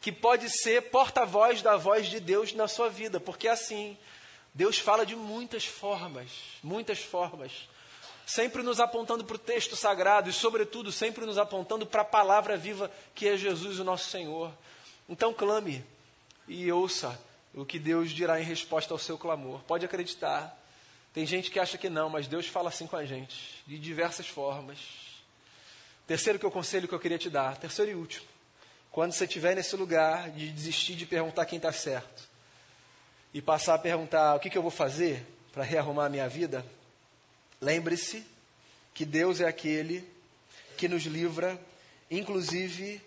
que 0.00 0.12
pode 0.12 0.48
ser 0.50 0.90
porta-voz 0.90 1.62
da 1.62 1.76
voz 1.76 2.06
de 2.06 2.20
Deus 2.20 2.52
na 2.52 2.68
sua 2.68 2.88
vida, 2.88 3.18
porque 3.18 3.48
é 3.48 3.50
assim, 3.50 3.96
Deus 4.54 4.78
fala 4.78 5.06
de 5.06 5.16
muitas 5.16 5.64
formas, 5.64 6.30
muitas 6.62 6.98
formas, 6.98 7.68
sempre 8.26 8.62
nos 8.62 8.78
apontando 8.78 9.24
para 9.24 9.36
o 9.36 9.38
texto 9.38 9.74
sagrado 9.76 10.30
e, 10.30 10.32
sobretudo, 10.32 10.92
sempre 10.92 11.24
nos 11.26 11.38
apontando 11.38 11.86
para 11.86 12.02
a 12.02 12.04
palavra 12.04 12.56
viva 12.56 12.90
que 13.14 13.26
é 13.26 13.36
Jesus, 13.36 13.80
o 13.80 13.84
nosso 13.84 14.08
Senhor. 14.08 14.52
Então, 15.08 15.32
clame 15.32 15.84
e 16.46 16.70
ouça 16.70 17.18
o 17.54 17.64
que 17.64 17.78
Deus 17.78 18.10
dirá 18.10 18.40
em 18.40 18.44
resposta 18.44 18.94
ao 18.94 18.98
seu 18.98 19.18
clamor. 19.18 19.60
Pode 19.62 19.84
acreditar. 19.84 20.56
Tem 21.12 21.26
gente 21.26 21.50
que 21.50 21.58
acha 21.58 21.76
que 21.76 21.88
não, 21.88 22.08
mas 22.08 22.28
Deus 22.28 22.46
fala 22.46 22.68
assim 22.68 22.86
com 22.86 22.96
a 22.96 23.04
gente, 23.04 23.62
de 23.66 23.78
diversas 23.78 24.28
formas. 24.28 24.78
Terceiro 26.06 26.38
que 26.38 26.46
eu 26.46 26.50
conselho 26.50 26.88
que 26.88 26.94
eu 26.94 27.00
queria 27.00 27.18
te 27.18 27.28
dar, 27.28 27.56
terceiro 27.56 27.90
e 27.90 27.94
último. 27.94 28.26
Quando 28.90 29.12
você 29.12 29.24
estiver 29.24 29.54
nesse 29.54 29.76
lugar 29.76 30.30
de 30.30 30.50
desistir 30.50 30.94
de 30.94 31.06
perguntar 31.06 31.46
quem 31.46 31.56
está 31.56 31.72
certo 31.72 32.28
e 33.32 33.40
passar 33.40 33.74
a 33.74 33.78
perguntar 33.78 34.34
o 34.34 34.40
que, 34.40 34.50
que 34.50 34.58
eu 34.58 34.62
vou 34.62 34.70
fazer 34.70 35.24
para 35.52 35.62
rearrumar 35.62 36.06
a 36.06 36.08
minha 36.08 36.28
vida, 36.28 36.64
lembre-se 37.60 38.24
que 38.92 39.04
Deus 39.04 39.40
é 39.40 39.46
aquele 39.46 40.08
que 40.76 40.88
nos 40.88 41.04
livra, 41.04 41.60
inclusive, 42.10 43.00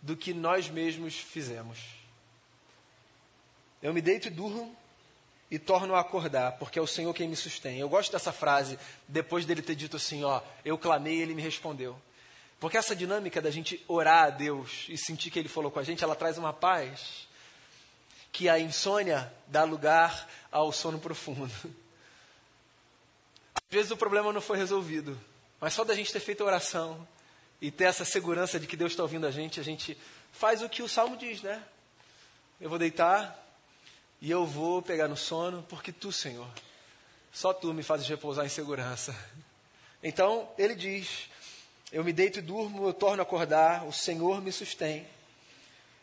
do 0.00 0.16
que 0.16 0.32
nós 0.32 0.68
mesmos 0.68 1.16
fizemos. 1.16 2.03
Eu 3.84 3.92
me 3.92 4.00
deito 4.00 4.28
e 4.28 4.30
durmo 4.30 4.74
e 5.50 5.58
torno 5.58 5.94
a 5.94 6.00
acordar, 6.00 6.52
porque 6.52 6.78
é 6.78 6.82
o 6.82 6.86
Senhor 6.86 7.12
quem 7.12 7.28
me 7.28 7.36
sustém. 7.36 7.78
Eu 7.78 7.88
gosto 7.88 8.10
dessa 8.10 8.32
frase, 8.32 8.78
depois 9.06 9.44
dele 9.44 9.60
ter 9.60 9.74
dito 9.74 9.98
assim, 9.98 10.24
ó, 10.24 10.40
eu 10.64 10.78
clamei 10.78 11.16
e 11.16 11.20
ele 11.20 11.34
me 11.34 11.42
respondeu. 11.42 11.94
Porque 12.58 12.78
essa 12.78 12.96
dinâmica 12.96 13.42
da 13.42 13.50
gente 13.50 13.84
orar 13.86 14.24
a 14.24 14.30
Deus 14.30 14.86
e 14.88 14.96
sentir 14.96 15.30
que 15.30 15.38
Ele 15.38 15.50
falou 15.50 15.70
com 15.70 15.78
a 15.78 15.82
gente, 15.82 16.02
ela 16.02 16.16
traz 16.16 16.38
uma 16.38 16.50
paz 16.50 17.28
que 18.32 18.48
a 18.48 18.58
insônia 18.58 19.30
dá 19.46 19.64
lugar 19.64 20.30
ao 20.50 20.72
sono 20.72 20.98
profundo. 20.98 21.52
Às 23.54 23.62
vezes 23.70 23.90
o 23.90 23.98
problema 23.98 24.32
não 24.32 24.40
foi 24.40 24.56
resolvido, 24.56 25.20
mas 25.60 25.74
só 25.74 25.84
da 25.84 25.94
gente 25.94 26.10
ter 26.10 26.20
feito 26.20 26.42
a 26.42 26.46
oração 26.46 27.06
e 27.60 27.70
ter 27.70 27.84
essa 27.84 28.06
segurança 28.06 28.58
de 28.58 28.66
que 28.66 28.78
Deus 28.78 28.92
está 28.92 29.02
ouvindo 29.02 29.26
a 29.26 29.30
gente, 29.30 29.60
a 29.60 29.62
gente 29.62 29.94
faz 30.32 30.62
o 30.62 30.70
que 30.70 30.82
o 30.82 30.88
salmo 30.88 31.18
diz, 31.18 31.42
né? 31.42 31.62
Eu 32.58 32.70
vou 32.70 32.78
deitar 32.78 33.43
e 34.24 34.30
eu 34.30 34.46
vou 34.46 34.80
pegar 34.80 35.06
no 35.06 35.18
sono, 35.18 35.62
porque 35.68 35.92
tu, 35.92 36.10
Senhor, 36.10 36.48
só 37.30 37.52
tu 37.52 37.74
me 37.74 37.82
fazes 37.82 38.08
repousar 38.08 38.46
em 38.46 38.48
segurança. 38.48 39.14
Então, 40.02 40.48
ele 40.56 40.74
diz: 40.74 41.28
Eu 41.92 42.02
me 42.02 42.10
deito 42.10 42.38
e 42.38 42.42
durmo, 42.42 42.88
eu 42.88 42.94
torno 42.94 43.20
a 43.20 43.22
acordar, 43.22 43.84
o 43.84 43.92
Senhor 43.92 44.40
me 44.40 44.50
sustém. 44.50 45.06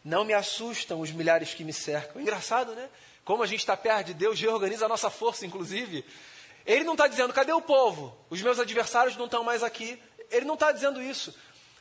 Não 0.05 0.23
me 0.23 0.35
assustam 0.35 1.01
os 1.01 1.11
milhares 1.11 1.55
que 1.55 1.63
me 1.63 1.73
cercam. 1.73 2.21
Engraçado, 2.21 2.75
né? 2.75 2.89
Como 3.25 3.41
a 3.41 3.47
gente 3.47 3.61
está 3.61 3.75
perto 3.75 4.07
de 4.07 4.13
Deus, 4.13 4.39
reorganiza 4.39 4.85
a 4.85 4.89
nossa 4.89 5.09
força, 5.09 5.43
inclusive. 5.43 6.05
Ele 6.63 6.83
não 6.83 6.93
está 6.93 7.07
dizendo, 7.07 7.33
cadê 7.33 7.53
o 7.53 7.61
povo? 7.61 8.15
Os 8.29 8.39
meus 8.39 8.59
adversários 8.59 9.17
não 9.17 9.25
estão 9.25 9.43
mais 9.43 9.63
aqui. 9.63 9.99
Ele 10.29 10.45
não 10.45 10.53
está 10.53 10.71
dizendo 10.71 11.01
isso. 11.01 11.35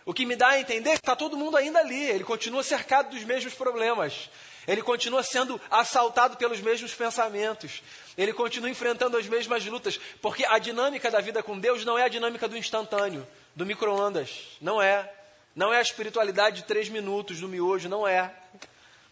O 0.06 0.14
que 0.14 0.24
me 0.24 0.36
dá 0.36 0.48
a 0.48 0.60
entender 0.60 0.88
é 0.88 0.94
que 0.94 1.00
está 1.00 1.14
todo 1.14 1.36
mundo 1.36 1.58
ainda 1.58 1.80
ali. 1.80 2.02
Ele 2.02 2.24
continua 2.24 2.62
cercado 2.62 3.10
dos 3.10 3.24
mesmos 3.24 3.52
problemas. 3.52 4.30
Ele 4.70 4.82
continua 4.82 5.24
sendo 5.24 5.60
assaltado 5.68 6.36
pelos 6.36 6.60
mesmos 6.60 6.94
pensamentos. 6.94 7.82
Ele 8.16 8.32
continua 8.32 8.70
enfrentando 8.70 9.16
as 9.16 9.26
mesmas 9.26 9.66
lutas. 9.66 9.98
Porque 10.22 10.44
a 10.44 10.60
dinâmica 10.60 11.10
da 11.10 11.20
vida 11.20 11.42
com 11.42 11.58
Deus 11.58 11.84
não 11.84 11.98
é 11.98 12.04
a 12.04 12.08
dinâmica 12.08 12.46
do 12.46 12.56
instantâneo, 12.56 13.26
do 13.52 13.66
micro-ondas. 13.66 14.56
Não 14.60 14.80
é. 14.80 15.12
Não 15.56 15.74
é 15.74 15.78
a 15.78 15.82
espiritualidade 15.82 16.58
de 16.58 16.68
três 16.68 16.88
minutos 16.88 17.40
do 17.40 17.48
miojo. 17.48 17.88
Não 17.88 18.06
é. 18.06 18.32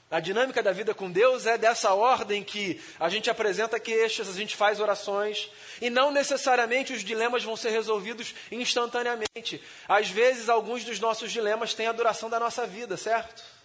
A 0.09 0.21
dinâmica 0.21 0.63
da 0.63 0.71
vida 0.71 0.95
com 0.95 1.11
Deus 1.11 1.45
é 1.45 1.59
dessa 1.59 1.93
ordem 1.93 2.45
que 2.45 2.81
a 3.01 3.09
gente 3.09 3.29
apresenta 3.29 3.81
queixas, 3.81 4.29
a 4.29 4.33
gente 4.33 4.57
faz 4.57 4.79
orações, 4.79 5.51
e 5.83 5.91
não 5.91 6.13
necessariamente 6.13 6.93
os 6.93 7.03
dilemas 7.03 7.43
vão 7.43 7.57
ser 7.57 7.71
resolvidos 7.71 8.33
instantaneamente. 8.53 9.61
Às 9.89 10.09
vezes, 10.09 10.49
alguns 10.49 10.85
dos 10.85 11.01
nossos 11.01 11.33
dilemas 11.33 11.75
têm 11.75 11.89
a 11.89 11.93
duração 11.93 12.31
da 12.31 12.39
nossa 12.39 12.65
vida, 12.65 12.97
certo? 12.97 13.58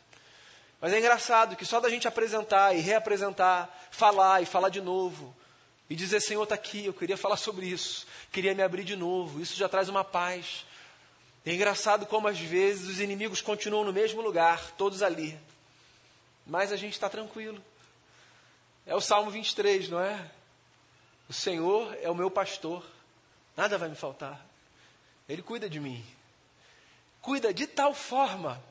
Mas 0.84 0.92
é 0.92 1.00
engraçado 1.00 1.56
que 1.56 1.64
só 1.64 1.80
da 1.80 1.90
gente 1.90 2.10
apresentar 2.10 2.76
e 2.76 2.82
reapresentar, 2.82 3.74
falar 3.90 4.44
e 4.44 4.46
falar 4.46 4.68
de 4.68 4.82
novo, 4.82 5.34
e 5.90 5.96
dizer: 5.96 6.20
Senhor, 6.20 6.44
está 6.44 6.56
aqui, 6.56 6.86
eu 6.86 6.94
queria 6.94 7.16
falar 7.16 7.38
sobre 7.38 7.66
isso, 7.66 8.06
queria 8.34 8.54
me 8.54 8.62
abrir 8.62 8.84
de 8.84 8.94
novo, 8.94 9.40
isso 9.40 9.56
já 9.56 9.70
traz 9.70 9.88
uma 9.88 10.04
paz. 10.04 10.66
É 11.46 11.54
engraçado 11.54 12.06
como 12.06 12.28
às 12.28 12.38
vezes 12.38 12.90
os 12.90 13.00
inimigos 13.00 13.40
continuam 13.40 13.86
no 13.86 13.94
mesmo 13.94 14.22
lugar, 14.22 14.72
todos 14.72 15.02
ali, 15.02 15.40
mas 16.46 16.70
a 16.70 16.76
gente 16.76 16.92
está 16.92 17.10
tranquilo. 17.10 17.64
É 18.86 18.94
o 18.94 19.00
Salmo 19.00 19.32
23, 19.32 19.88
não 19.88 20.02
é? 20.02 20.30
O 21.30 21.34
Senhor 21.34 21.98
é 22.02 22.10
o 22.10 22.16
meu 22.16 22.30
pastor, 22.30 22.86
nada 23.56 23.78
vai 23.78 23.88
me 23.88 23.96
faltar. 23.96 24.46
Ele 25.30 25.42
cuida 25.42 25.70
de 25.70 25.80
mim. 25.80 26.06
Cuida 27.22 27.54
de 27.54 27.68
tal 27.68 27.94
forma 27.94 28.62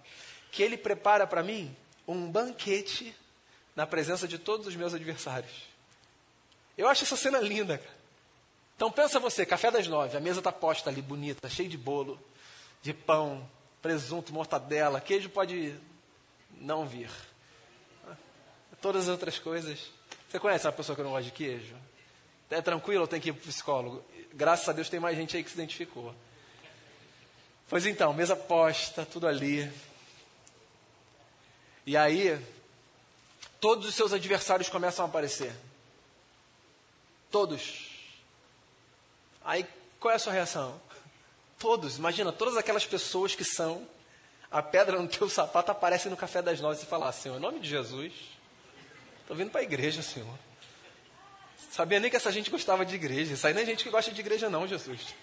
que 0.50 0.62
ele 0.62 0.76
prepara 0.76 1.26
para 1.26 1.42
mim 1.42 1.74
um 2.06 2.30
banquete 2.30 3.14
na 3.74 3.86
presença 3.86 4.28
de 4.28 4.38
todos 4.38 4.66
os 4.66 4.76
meus 4.76 4.94
adversários. 4.94 5.52
Eu 6.76 6.88
acho 6.88 7.04
essa 7.04 7.16
cena 7.16 7.38
linda, 7.40 7.78
cara. 7.78 8.02
Então 8.76 8.90
pensa 8.90 9.20
você, 9.20 9.46
café 9.46 9.70
das 9.70 9.86
nove, 9.86 10.16
a 10.16 10.20
mesa 10.20 10.40
está 10.40 10.50
posta 10.50 10.90
ali, 10.90 11.00
bonita, 11.00 11.48
cheia 11.48 11.68
de 11.68 11.78
bolo, 11.78 12.18
de 12.82 12.92
pão, 12.92 13.48
presunto, 13.80 14.32
mortadela, 14.32 15.00
queijo 15.00 15.28
pode 15.28 15.78
não 16.60 16.86
vir. 16.86 17.10
Todas 18.80 19.04
as 19.04 19.08
outras 19.08 19.38
coisas. 19.38 19.78
Você 20.28 20.40
conhece 20.40 20.66
uma 20.66 20.72
pessoa 20.72 20.96
que 20.96 21.02
não 21.02 21.10
gosta 21.10 21.24
de 21.24 21.30
queijo? 21.30 21.76
É 22.50 22.60
tranquilo 22.60 23.02
ou 23.02 23.06
tem 23.06 23.20
que 23.20 23.28
ir 23.28 23.32
para 23.32 23.44
o 23.44 23.46
psicólogo? 23.46 24.04
Graças 24.34 24.68
a 24.68 24.72
Deus 24.72 24.88
tem 24.88 24.98
mais 24.98 25.16
gente 25.16 25.36
aí 25.36 25.44
que 25.44 25.50
se 25.50 25.54
identificou. 25.54 26.14
Pois 27.68 27.86
então, 27.86 28.12
mesa 28.12 28.34
posta, 28.34 29.06
tudo 29.06 29.26
ali. 29.26 29.70
E 31.84 31.96
aí, 31.96 32.40
todos 33.60 33.88
os 33.88 33.94
seus 33.94 34.12
adversários 34.12 34.68
começam 34.68 35.04
a 35.04 35.08
aparecer. 35.08 35.52
Todos. 37.30 37.90
Aí, 39.44 39.66
qual 39.98 40.12
é 40.12 40.16
a 40.16 40.18
sua 40.18 40.32
reação? 40.32 40.80
Todos. 41.58 41.96
Imagina, 41.96 42.32
todas 42.32 42.56
aquelas 42.56 42.86
pessoas 42.86 43.34
que 43.34 43.44
são 43.44 43.86
a 44.50 44.62
pedra 44.62 45.00
no 45.00 45.08
teu 45.08 45.28
sapato 45.28 45.70
aparecem 45.70 46.10
no 46.10 46.16
café 46.16 46.42
das 46.42 46.60
nove 46.60 46.82
e 46.82 46.86
falam, 46.86 47.10
Senhor, 47.10 47.36
em 47.36 47.40
nome 47.40 47.58
de 47.58 47.68
Jesus, 47.68 48.12
estou 49.22 49.34
vindo 49.34 49.50
para 49.50 49.60
a 49.60 49.64
igreja, 49.64 50.02
Senhor. 50.02 50.38
Sabia 51.70 51.98
nem 51.98 52.10
que 52.10 52.16
essa 52.16 52.30
gente 52.30 52.50
gostava 52.50 52.84
de 52.84 52.94
igreja. 52.94 53.32
Isso 53.32 53.46
aí 53.46 53.54
nem 53.54 53.62
é 53.62 53.66
gente 53.66 53.82
que 53.82 53.88
gosta 53.88 54.12
de 54.12 54.20
igreja, 54.20 54.50
não, 54.50 54.68
Jesus. 54.68 55.14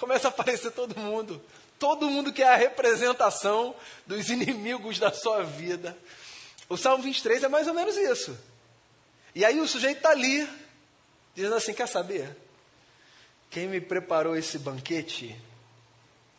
Começa 0.00 0.28
a 0.28 0.30
aparecer 0.30 0.72
todo 0.72 0.98
mundo. 0.98 1.40
Todo 1.78 2.10
mundo 2.10 2.32
que 2.32 2.42
é 2.42 2.48
a 2.48 2.56
representação 2.56 3.76
dos 4.06 4.30
inimigos 4.30 4.98
da 4.98 5.12
sua 5.12 5.42
vida. 5.42 5.96
O 6.70 6.76
Salmo 6.78 7.04
23 7.04 7.44
é 7.44 7.48
mais 7.48 7.68
ou 7.68 7.74
menos 7.74 7.96
isso. 7.98 8.36
E 9.34 9.44
aí 9.44 9.60
o 9.60 9.68
sujeito 9.68 9.98
está 9.98 10.10
ali, 10.10 10.48
dizendo 11.34 11.54
assim: 11.54 11.74
Quer 11.74 11.86
saber? 11.86 12.34
Quem 13.50 13.68
me 13.68 13.78
preparou 13.78 14.34
esse 14.34 14.58
banquete 14.58 15.38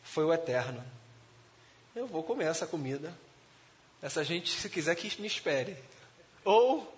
foi 0.02 0.24
o 0.24 0.32
Eterno. 0.32 0.84
Eu 1.94 2.08
vou 2.08 2.24
comer 2.24 2.46
essa 2.46 2.66
comida. 2.66 3.16
Essa 4.02 4.24
gente, 4.24 4.50
se 4.50 4.68
quiser, 4.68 4.96
que 4.96 5.20
me 5.20 5.28
espere. 5.28 5.76
Ou 6.44 6.92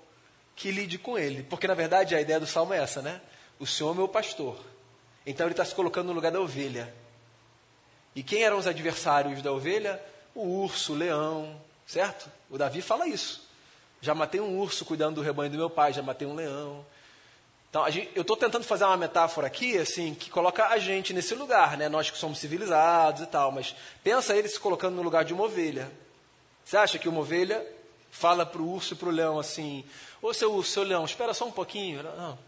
que 0.56 0.70
lide 0.70 0.96
com 0.96 1.18
ele. 1.18 1.42
Porque, 1.42 1.66
na 1.66 1.74
verdade, 1.74 2.14
a 2.14 2.20
ideia 2.20 2.40
do 2.40 2.46
salmo 2.46 2.72
é 2.72 2.78
essa, 2.78 3.02
né? 3.02 3.20
O 3.58 3.66
Senhor 3.66 3.92
é 3.92 3.96
meu 3.96 4.08
pastor. 4.08 4.58
Então, 5.26 5.46
ele 5.46 5.52
está 5.52 5.64
se 5.64 5.74
colocando 5.74 6.06
no 6.06 6.12
lugar 6.12 6.32
da 6.32 6.40
ovelha. 6.40 6.92
E 8.14 8.22
quem 8.22 8.42
eram 8.42 8.58
os 8.58 8.66
adversários 8.66 9.42
da 9.42 9.52
ovelha? 9.52 10.00
O 10.34 10.62
urso, 10.62 10.92
o 10.92 10.96
leão, 10.96 11.60
certo? 11.86 12.30
O 12.50 12.58
Davi 12.58 12.80
fala 12.80 13.06
isso. 13.06 13.42
Já 14.00 14.14
matei 14.14 14.40
um 14.40 14.58
urso 14.58 14.84
cuidando 14.84 15.16
do 15.16 15.22
rebanho 15.22 15.50
do 15.50 15.56
meu 15.56 15.70
pai, 15.70 15.92
já 15.92 16.02
matei 16.02 16.26
um 16.26 16.34
leão. 16.34 16.84
Então, 17.70 17.90
gente, 17.90 18.10
eu 18.14 18.22
estou 18.22 18.36
tentando 18.36 18.64
fazer 18.64 18.84
uma 18.84 18.96
metáfora 18.96 19.48
aqui, 19.48 19.76
assim, 19.78 20.14
que 20.14 20.30
coloca 20.30 20.68
a 20.68 20.78
gente 20.78 21.12
nesse 21.12 21.34
lugar, 21.34 21.76
né? 21.76 21.88
Nós 21.88 22.08
que 22.08 22.16
somos 22.16 22.38
civilizados 22.38 23.22
e 23.22 23.26
tal, 23.26 23.50
mas 23.50 23.74
pensa 24.02 24.36
ele 24.36 24.48
se 24.48 24.60
colocando 24.60 24.94
no 24.94 25.02
lugar 25.02 25.24
de 25.24 25.34
uma 25.34 25.44
ovelha. 25.44 25.90
Você 26.64 26.76
acha 26.76 26.98
que 26.98 27.08
uma 27.08 27.20
ovelha 27.20 27.66
fala 28.12 28.46
para 28.46 28.62
o 28.62 28.70
urso 28.72 28.94
e 28.94 28.96
para 28.96 29.08
o 29.08 29.12
leão 29.12 29.40
assim: 29.40 29.84
Ô 30.22 30.32
seu 30.32 30.52
urso, 30.52 30.70
seu 30.70 30.82
leão, 30.84 31.04
espera 31.04 31.34
só 31.34 31.46
um 31.46 31.50
pouquinho? 31.50 32.02
Não. 32.02 32.38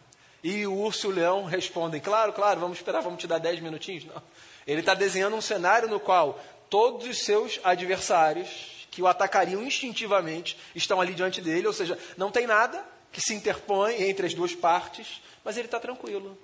E 0.49 0.65
o 0.65 0.79
urso 0.79 1.09
e 1.09 1.11
o 1.11 1.13
leão 1.13 1.45
respondem: 1.45 2.01
Claro, 2.01 2.33
claro, 2.33 2.61
vamos 2.61 2.79
esperar, 2.79 3.03
vamos 3.03 3.19
te 3.19 3.27
dar 3.27 3.39
dez 3.39 3.59
minutinhos. 3.59 4.05
Não. 4.05 4.23
Ele 4.65 4.79
está 4.79 4.95
desenhando 4.95 5.35
um 5.35 5.41
cenário 5.41 5.89
no 5.89 5.99
qual 5.99 6.41
todos 6.71 7.05
os 7.09 7.25
seus 7.25 7.59
adversários, 7.65 8.87
que 8.89 9.03
o 9.03 9.09
atacariam 9.09 9.61
instintivamente, 9.65 10.57
estão 10.73 11.01
ali 11.01 11.15
diante 11.15 11.41
dele, 11.41 11.67
ou 11.67 11.73
seja, 11.73 11.99
não 12.17 12.31
tem 12.31 12.47
nada 12.47 12.87
que 13.11 13.21
se 13.21 13.35
interpõe 13.35 14.01
entre 14.05 14.25
as 14.25 14.35
duas 14.35 14.55
partes, 14.55 15.21
mas 15.43 15.57
ele 15.57 15.67
está 15.67 15.81
tranquilo. 15.81 16.39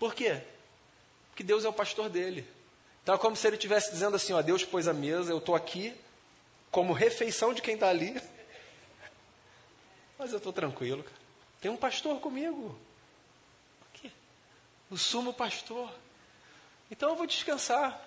Por 0.00 0.16
quê? 0.16 0.40
Porque 1.30 1.44
Deus 1.44 1.64
é 1.64 1.68
o 1.68 1.72
pastor 1.72 2.08
dele. 2.08 2.44
Então 3.04 3.14
é 3.14 3.18
como 3.18 3.36
se 3.36 3.46
ele 3.46 3.54
estivesse 3.54 3.92
dizendo 3.92 4.16
assim: 4.16 4.32
ó, 4.32 4.42
Deus 4.42 4.64
pôs 4.64 4.88
a 4.88 4.92
mesa, 4.92 5.30
eu 5.30 5.38
estou 5.38 5.54
aqui 5.54 5.94
como 6.72 6.92
refeição 6.92 7.54
de 7.54 7.62
quem 7.62 7.74
está 7.74 7.88
ali, 7.88 8.20
mas 10.18 10.32
eu 10.32 10.38
estou 10.38 10.52
tranquilo. 10.52 11.04
Tem 11.60 11.70
um 11.70 11.76
pastor 11.76 12.18
comigo. 12.18 12.76
O 14.90 14.96
sumo 14.96 15.32
pastor. 15.32 15.90
Então 16.90 17.10
eu 17.10 17.16
vou 17.16 17.26
descansar, 17.26 18.00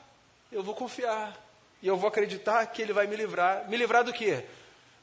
eu 0.51 0.63
vou 0.63 0.73
confiar, 0.73 1.37
e 1.81 1.87
eu 1.87 1.97
vou 1.97 2.07
acreditar 2.07 2.65
que 2.67 2.81
ele 2.81 2.93
vai 2.93 3.07
me 3.07 3.15
livrar. 3.15 3.67
Me 3.69 3.77
livrar 3.77 4.03
do 4.03 4.13
quê? 4.13 4.45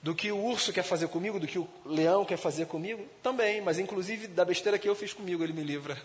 Do 0.02 0.14
que 0.14 0.30
o 0.30 0.38
urso 0.38 0.72
quer 0.72 0.84
fazer 0.84 1.08
comigo, 1.08 1.40
do 1.40 1.46
que 1.46 1.58
o 1.58 1.68
leão 1.84 2.24
quer 2.24 2.36
fazer 2.36 2.66
comigo? 2.66 3.06
Também, 3.22 3.60
mas 3.60 3.78
inclusive 3.78 4.28
da 4.28 4.44
besteira 4.44 4.78
que 4.78 4.88
eu 4.88 4.94
fiz 4.94 5.12
comigo, 5.12 5.42
ele 5.42 5.52
me 5.52 5.64
livra. 5.64 6.00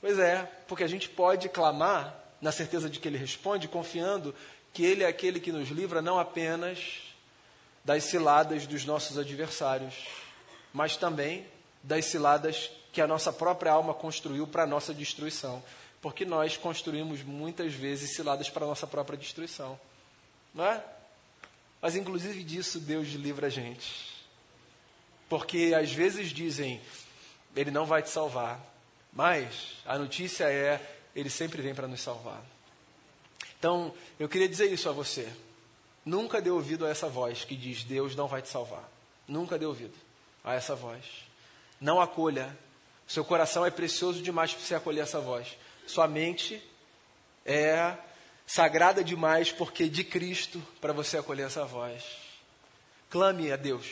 Pois 0.00 0.18
é, 0.18 0.42
porque 0.68 0.84
a 0.84 0.88
gente 0.88 1.08
pode 1.08 1.48
clamar 1.48 2.14
na 2.40 2.52
certeza 2.52 2.90
de 2.90 3.00
que 3.00 3.08
ele 3.08 3.16
responde, 3.16 3.68
confiando 3.68 4.34
que 4.72 4.84
ele 4.84 5.02
é 5.02 5.06
aquele 5.06 5.40
que 5.40 5.50
nos 5.50 5.70
livra 5.70 6.02
não 6.02 6.18
apenas 6.18 7.14
das 7.82 8.04
ciladas 8.04 8.66
dos 8.66 8.84
nossos 8.84 9.16
adversários, 9.16 9.94
mas 10.72 10.96
também 10.96 11.46
das 11.82 12.04
ciladas 12.04 12.70
que 12.96 13.02
a 13.02 13.06
nossa 13.06 13.30
própria 13.30 13.72
alma 13.72 13.92
construiu 13.92 14.46
para 14.46 14.62
a 14.62 14.66
nossa 14.66 14.94
destruição 14.94 15.62
porque 16.00 16.24
nós 16.24 16.56
construímos 16.56 17.22
muitas 17.22 17.74
vezes 17.74 18.14
ciladas 18.14 18.48
para 18.48 18.64
a 18.64 18.68
nossa 18.68 18.86
própria 18.86 19.18
destruição. 19.18 19.78
Não 20.54 20.64
é? 20.64 20.82
Mas 21.82 21.94
inclusive 21.94 22.42
disso 22.42 22.80
Deus 22.80 23.08
livra 23.08 23.48
a 23.48 23.50
gente. 23.50 24.24
Porque 25.28 25.74
às 25.78 25.92
vezes 25.92 26.30
dizem, 26.30 26.80
ele 27.54 27.70
não 27.70 27.84
vai 27.84 28.02
te 28.02 28.08
salvar. 28.08 28.58
Mas 29.12 29.74
a 29.84 29.98
notícia 29.98 30.44
é, 30.44 30.80
ele 31.14 31.28
sempre 31.28 31.60
vem 31.60 31.74
para 31.74 31.86
nos 31.86 32.00
salvar. 32.00 32.42
Então, 33.58 33.92
eu 34.18 34.26
queria 34.26 34.48
dizer 34.48 34.72
isso 34.72 34.88
a 34.88 34.92
você. 34.92 35.30
Nunca 36.02 36.40
dê 36.40 36.48
ouvido 36.48 36.86
a 36.86 36.88
essa 36.88 37.08
voz 37.10 37.44
que 37.44 37.56
diz: 37.56 37.84
Deus 37.84 38.16
não 38.16 38.26
vai 38.26 38.40
te 38.40 38.48
salvar. 38.48 38.88
Nunca 39.28 39.58
dê 39.58 39.66
ouvido 39.66 39.98
a 40.42 40.54
essa 40.54 40.74
voz. 40.74 41.04
Não 41.78 42.00
acolha. 42.00 42.56
Seu 43.06 43.24
coração 43.24 43.64
é 43.64 43.70
precioso 43.70 44.22
demais 44.22 44.52
para 44.52 44.62
você 44.64 44.74
acolher 44.74 45.00
essa 45.02 45.20
voz. 45.20 45.56
Sua 45.86 46.08
mente 46.08 46.62
é 47.44 47.96
sagrada 48.46 49.02
demais 49.02 49.52
porque 49.52 49.88
de 49.88 50.02
Cristo 50.02 50.62
para 50.80 50.92
você 50.92 51.18
acolher 51.18 51.46
essa 51.46 51.64
voz. 51.64 52.02
Clame 53.08 53.52
a 53.52 53.56
Deus. 53.56 53.86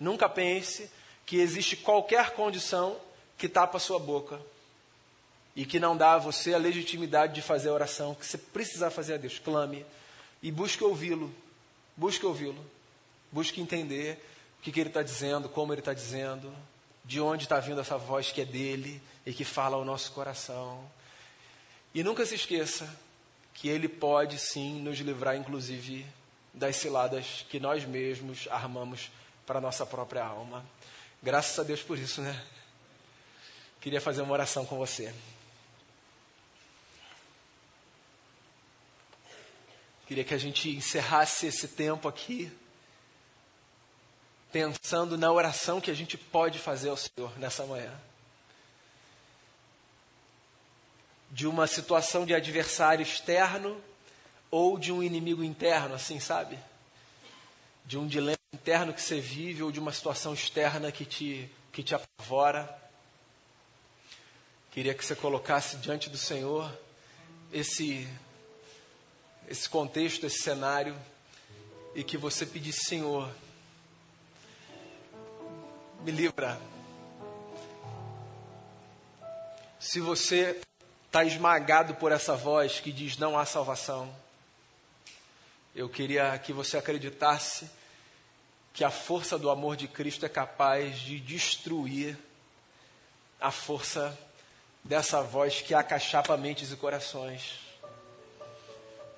Nunca 0.00 0.28
pense 0.28 0.90
que 1.26 1.36
existe 1.36 1.76
qualquer 1.76 2.30
condição 2.30 2.98
que 3.36 3.48
tapa 3.48 3.78
sua 3.78 3.98
boca 3.98 4.40
e 5.54 5.66
que 5.66 5.78
não 5.78 5.96
dá 5.96 6.14
a 6.14 6.18
você 6.18 6.54
a 6.54 6.58
legitimidade 6.58 7.34
de 7.34 7.42
fazer 7.42 7.68
a 7.68 7.72
oração 7.72 8.14
que 8.14 8.24
você 8.24 8.38
precisa 8.38 8.90
fazer 8.90 9.14
a 9.14 9.16
Deus. 9.18 9.38
Clame 9.38 9.84
e 10.42 10.50
busque 10.50 10.82
ouvi-lo. 10.82 11.34
Busque 11.96 12.24
ouvi-lo. 12.24 12.64
Busque 13.30 13.60
entender 13.60 14.24
o 14.58 14.62
que, 14.62 14.72
que 14.72 14.80
ele 14.80 14.88
está 14.88 15.02
dizendo, 15.02 15.48
como 15.48 15.72
ele 15.72 15.80
está 15.80 15.92
dizendo, 15.92 16.52
de 17.08 17.22
onde 17.22 17.44
está 17.44 17.58
vindo 17.58 17.80
essa 17.80 17.96
voz 17.96 18.30
que 18.30 18.42
é 18.42 18.44
dele 18.44 19.00
e 19.24 19.32
que 19.32 19.42
fala 19.42 19.76
ao 19.76 19.84
nosso 19.84 20.12
coração. 20.12 20.86
E 21.94 22.02
nunca 22.04 22.26
se 22.26 22.34
esqueça 22.34 22.86
que 23.54 23.66
ele 23.66 23.88
pode 23.88 24.38
sim 24.38 24.82
nos 24.82 24.98
livrar, 24.98 25.34
inclusive, 25.34 26.04
das 26.52 26.76
ciladas 26.76 27.46
que 27.48 27.58
nós 27.58 27.82
mesmos 27.86 28.46
armamos 28.50 29.10
para 29.46 29.56
a 29.56 29.62
nossa 29.62 29.86
própria 29.86 30.22
alma. 30.22 30.62
Graças 31.22 31.58
a 31.58 31.62
Deus 31.62 31.80
por 31.80 31.98
isso, 31.98 32.20
né? 32.20 32.44
Queria 33.80 34.02
fazer 34.02 34.20
uma 34.20 34.34
oração 34.34 34.66
com 34.66 34.76
você. 34.76 35.14
Queria 40.06 40.24
que 40.24 40.34
a 40.34 40.38
gente 40.38 40.68
encerrasse 40.68 41.46
esse 41.46 41.68
tempo 41.68 42.06
aqui 42.06 42.52
pensando 44.52 45.18
na 45.18 45.30
oração 45.30 45.80
que 45.80 45.90
a 45.90 45.94
gente 45.94 46.16
pode 46.16 46.58
fazer 46.58 46.88
ao 46.88 46.96
Senhor 46.96 47.38
nessa 47.38 47.64
manhã. 47.66 47.92
De 51.30 51.46
uma 51.46 51.66
situação 51.66 52.24
de 52.24 52.34
adversário 52.34 53.02
externo 53.02 53.80
ou 54.50 54.78
de 54.78 54.90
um 54.90 55.02
inimigo 55.02 55.44
interno, 55.44 55.94
assim, 55.94 56.18
sabe? 56.18 56.58
De 57.84 57.98
um 57.98 58.06
dilema 58.06 58.38
interno 58.52 58.94
que 58.94 59.02
você 59.02 59.20
vive 59.20 59.62
ou 59.62 59.70
de 59.70 59.78
uma 59.78 59.92
situação 59.92 60.32
externa 60.32 60.90
que 60.90 61.04
te, 61.04 61.50
que 61.70 61.82
te 61.82 61.94
apavora. 61.94 62.68
Queria 64.70 64.94
que 64.94 65.04
você 65.04 65.14
colocasse 65.14 65.76
diante 65.76 66.08
do 66.08 66.16
Senhor 66.16 66.72
esse 67.52 68.08
esse 69.48 69.68
contexto, 69.68 70.26
esse 70.26 70.42
cenário, 70.42 70.94
e 71.94 72.04
que 72.04 72.18
você 72.18 72.44
pedisse, 72.44 72.84
Senhor, 72.84 73.34
me 76.08 76.12
livra. 76.12 76.58
Se 79.78 80.00
você 80.00 80.58
está 81.04 81.22
esmagado 81.22 81.96
por 81.96 82.12
essa 82.12 82.34
voz 82.34 82.80
que 82.80 82.90
diz 82.90 83.18
não 83.18 83.38
há 83.38 83.44
salvação, 83.44 84.10
eu 85.76 85.86
queria 85.86 86.38
que 86.38 86.50
você 86.50 86.78
acreditasse 86.78 87.68
que 88.72 88.84
a 88.84 88.90
força 88.90 89.38
do 89.38 89.50
amor 89.50 89.76
de 89.76 89.86
Cristo 89.86 90.24
é 90.24 90.30
capaz 90.30 90.98
de 90.98 91.20
destruir 91.20 92.16
a 93.38 93.50
força 93.50 94.18
dessa 94.82 95.22
voz 95.22 95.60
que 95.60 95.74
acachapa 95.74 96.38
mentes 96.38 96.72
e 96.72 96.76
corações. 96.76 97.60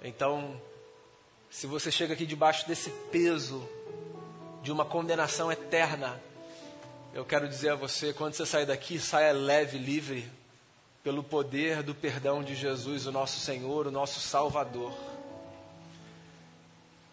Então, 0.03 0.61
se 1.49 1.69
você 1.69 1.93
chega 1.93 2.15
aqui 2.15 2.27
debaixo 2.27 2.67
desse 2.67 2.91
peso 3.13 3.65
de 4.61 4.73
uma 4.73 4.85
condenação 4.85 5.53
eterna, 5.53 6.21
eu 7.13 7.25
quero 7.25 7.49
dizer 7.49 7.71
a 7.71 7.75
você, 7.75 8.13
quando 8.13 8.35
você 8.35 8.47
sair 8.47 8.67
daqui, 8.67 8.99
saia 8.99 9.33
leve, 9.33 9.79
livre, 9.79 10.31
pelo 11.03 11.23
poder 11.23 11.83
do 11.83 11.95
perdão 11.95 12.43
de 12.43 12.55
Jesus, 12.55 13.07
o 13.07 13.13
nosso 13.13 13.41
Senhor, 13.41 13.87
o 13.87 13.91
nosso 13.91 14.21
Salvador. 14.21 14.93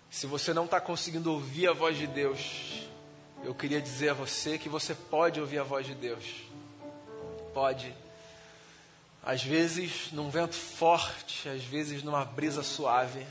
Se 0.09 0.27
você 0.27 0.53
não 0.53 0.65
está 0.65 0.79
conseguindo 0.79 1.31
ouvir 1.31 1.67
a 1.67 1.73
voz 1.73 1.97
de 1.97 2.07
Deus, 2.07 2.87
eu 3.43 3.53
queria 3.53 3.81
dizer 3.81 4.09
a 4.09 4.13
você 4.13 4.57
que 4.57 4.69
você 4.69 4.93
pode 4.93 5.39
ouvir 5.39 5.59
a 5.59 5.63
voz 5.63 5.85
de 5.85 5.95
Deus. 5.95 6.25
Pode 7.53 7.93
às 9.27 9.43
vezes 9.43 10.09
num 10.13 10.29
vento 10.29 10.55
forte, 10.55 11.49
às 11.49 11.61
vezes 11.61 12.01
numa 12.01 12.23
brisa 12.23 12.63
suave, 12.63 13.27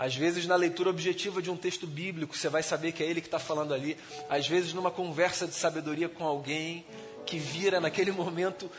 às 0.00 0.16
vezes 0.16 0.46
na 0.46 0.56
leitura 0.56 0.88
objetiva 0.88 1.42
de 1.42 1.50
um 1.50 1.56
texto 1.58 1.86
bíblico, 1.86 2.34
você 2.34 2.48
vai 2.48 2.62
saber 2.62 2.90
que 2.92 3.02
é 3.02 3.06
ele 3.06 3.20
que 3.20 3.26
está 3.26 3.38
falando 3.38 3.74
ali, 3.74 3.98
às 4.30 4.48
vezes 4.48 4.72
numa 4.72 4.90
conversa 4.90 5.46
de 5.46 5.54
sabedoria 5.54 6.08
com 6.08 6.24
alguém 6.24 6.86
que 7.26 7.36
vira 7.36 7.78
naquele 7.82 8.10
momento 8.10 8.70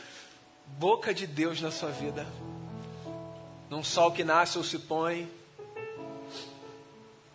boca 0.66 1.14
de 1.14 1.24
Deus 1.24 1.60
na 1.60 1.70
sua 1.70 1.90
vida, 1.90 2.26
num 3.70 3.84
sol 3.84 4.10
que 4.10 4.24
nasce 4.24 4.58
ou 4.58 4.64
se 4.64 4.80
põe, 4.80 5.30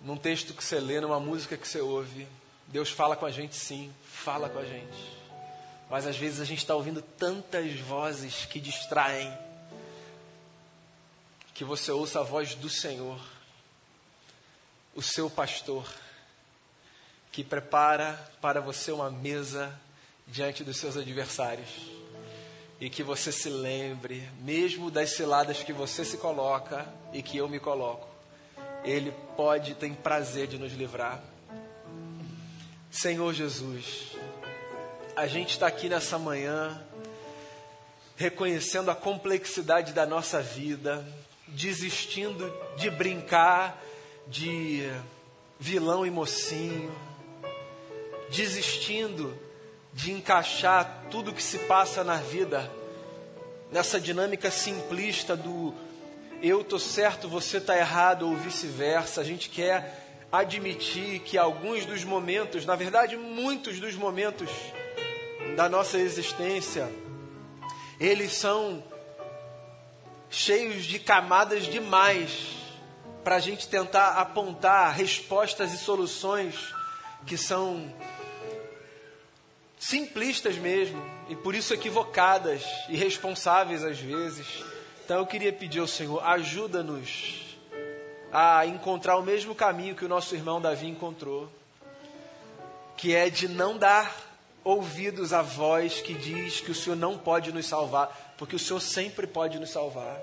num 0.02 0.18
texto 0.18 0.54
que 0.54 0.62
você 0.62 0.82
lê, 0.82 1.00
numa 1.00 1.22
música 1.22 1.56
que 1.56 1.66
você 1.66 1.80
ouve. 1.80 2.28
Deus 2.68 2.90
fala 2.90 3.16
com 3.16 3.26
a 3.26 3.32
gente 3.32 3.56
sim, 3.56 3.90
fala 4.04 4.50
com 4.50 4.60
a 4.60 4.66
gente. 4.66 5.18
Mas 5.90 6.06
às 6.06 6.18
vezes 6.18 6.42
a 6.42 6.46
gente 6.46 6.60
está 6.60 6.76
ouvindo 6.76 7.02
tantas 7.02 7.80
vozes 7.80 8.44
que 8.44 8.60
distraem, 8.60 9.32
que 11.54 11.64
você 11.64 11.90
ouça 11.90 12.20
a 12.20 12.24
voz 12.24 12.54
do 12.54 12.68
Senhor, 12.68 13.37
o 14.98 15.02
seu 15.02 15.30
pastor, 15.30 15.88
que 17.32 17.44
prepara 17.44 18.20
para 18.42 18.60
você 18.60 18.92
uma 18.92 19.12
mesa 19.12 19.80
diante 20.26 20.64
dos 20.64 20.78
seus 20.78 20.98
adversários. 20.98 21.70
E 22.82 22.90
que 22.90 23.04
você 23.04 23.32
se 23.32 23.48
lembre, 23.48 24.28
mesmo 24.42 24.90
das 24.90 25.12
ciladas 25.12 25.62
que 25.62 25.72
você 25.72 26.04
se 26.04 26.18
coloca 26.18 26.92
e 27.14 27.22
que 27.22 27.38
eu 27.38 27.48
me 27.48 27.60
coloco, 27.60 28.08
Ele 28.84 29.14
pode, 29.36 29.76
tem 29.76 29.94
prazer 29.94 30.48
de 30.48 30.58
nos 30.58 30.74
livrar. 30.74 31.22
Senhor 32.90 33.32
Jesus, 33.36 34.16
a 35.16 35.28
gente 35.28 35.52
está 35.52 35.68
aqui 35.68 35.88
nessa 35.88 36.18
manhã 36.18 36.84
reconhecendo 38.16 38.90
a 38.90 38.96
complexidade 38.96 39.94
da 39.94 40.08
nossa 40.08 40.42
vida, 40.42 41.06
desistindo 41.48 42.52
de 42.78 42.90
brincar 42.90 43.84
de 44.30 44.90
vilão 45.60 46.06
e 46.06 46.12
mocinho, 46.12 46.92
desistindo 48.30 49.38
de 49.94 50.12
encaixar 50.12 51.06
tudo 51.10 51.34
que 51.34 51.42
se 51.42 51.60
passa 51.60 52.04
na 52.04 52.18
vida 52.18 52.70
nessa 53.72 54.00
dinâmica 54.00 54.50
simplista 54.52 55.36
do 55.36 55.74
eu 56.42 56.64
tô 56.64 56.78
certo, 56.78 57.28
você 57.28 57.60
tá 57.60 57.76
errado 57.76 58.30
ou 58.30 58.36
vice-versa. 58.36 59.22
A 59.22 59.24
gente 59.24 59.50
quer 59.50 60.26
admitir 60.32 61.22
que 61.22 61.36
alguns 61.36 61.84
dos 61.84 62.04
momentos, 62.04 62.64
na 62.64 62.76
verdade, 62.76 63.18
muitos 63.18 63.80
dos 63.80 63.96
momentos 63.96 64.50
da 65.56 65.68
nossa 65.68 65.98
existência, 65.98 66.88
eles 68.00 68.34
são 68.34 68.84
cheios 70.30 70.86
de 70.86 71.00
camadas 71.00 71.64
demais 71.64 72.67
para 73.28 73.36
a 73.36 73.40
gente 73.42 73.68
tentar 73.68 74.12
apontar 74.12 74.94
respostas 74.94 75.74
e 75.74 75.78
soluções 75.78 76.74
que 77.26 77.36
são 77.36 77.94
simplistas 79.78 80.56
mesmo 80.56 81.04
e 81.28 81.36
por 81.36 81.54
isso 81.54 81.74
equivocadas, 81.74 82.64
irresponsáveis 82.88 83.84
às 83.84 84.00
vezes. 84.00 84.48
Então 85.04 85.18
eu 85.18 85.26
queria 85.26 85.52
pedir 85.52 85.80
ao 85.80 85.88
Senhor, 85.88 86.26
ajuda-nos 86.26 87.58
a 88.32 88.66
encontrar 88.66 89.18
o 89.18 89.24
mesmo 89.24 89.54
caminho 89.54 89.94
que 89.94 90.06
o 90.06 90.08
nosso 90.08 90.34
irmão 90.34 90.62
Davi 90.62 90.88
encontrou, 90.88 91.50
que 92.96 93.14
é 93.14 93.30
de 93.30 93.50
não 93.50 93.78
dar 93.78 94.16
ouvidos 94.64 95.34
à 95.34 95.42
voz 95.42 96.00
que 96.00 96.14
diz 96.14 96.62
que 96.62 96.72
o 96.72 96.76
Senhor 96.76 96.96
não 96.96 97.18
pode 97.18 97.52
nos 97.52 97.66
salvar, 97.66 98.36
porque 98.38 98.56
o 98.56 98.60
Senhor 98.60 98.80
sempre 98.80 99.28
pode 99.28 99.60
nos 99.60 99.72
salvar. 99.72 100.18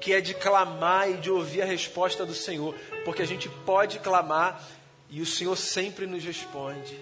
Que 0.00 0.14
é 0.14 0.20
de 0.20 0.34
clamar 0.34 1.10
e 1.10 1.16
de 1.18 1.30
ouvir 1.30 1.62
a 1.62 1.66
resposta 1.66 2.24
do 2.24 2.34
Senhor, 2.34 2.74
porque 3.04 3.22
a 3.22 3.26
gente 3.26 3.48
pode 3.66 3.98
clamar 3.98 4.62
e 5.10 5.20
o 5.20 5.26
Senhor 5.26 5.56
sempre 5.56 6.06
nos 6.06 6.24
responde. 6.24 6.98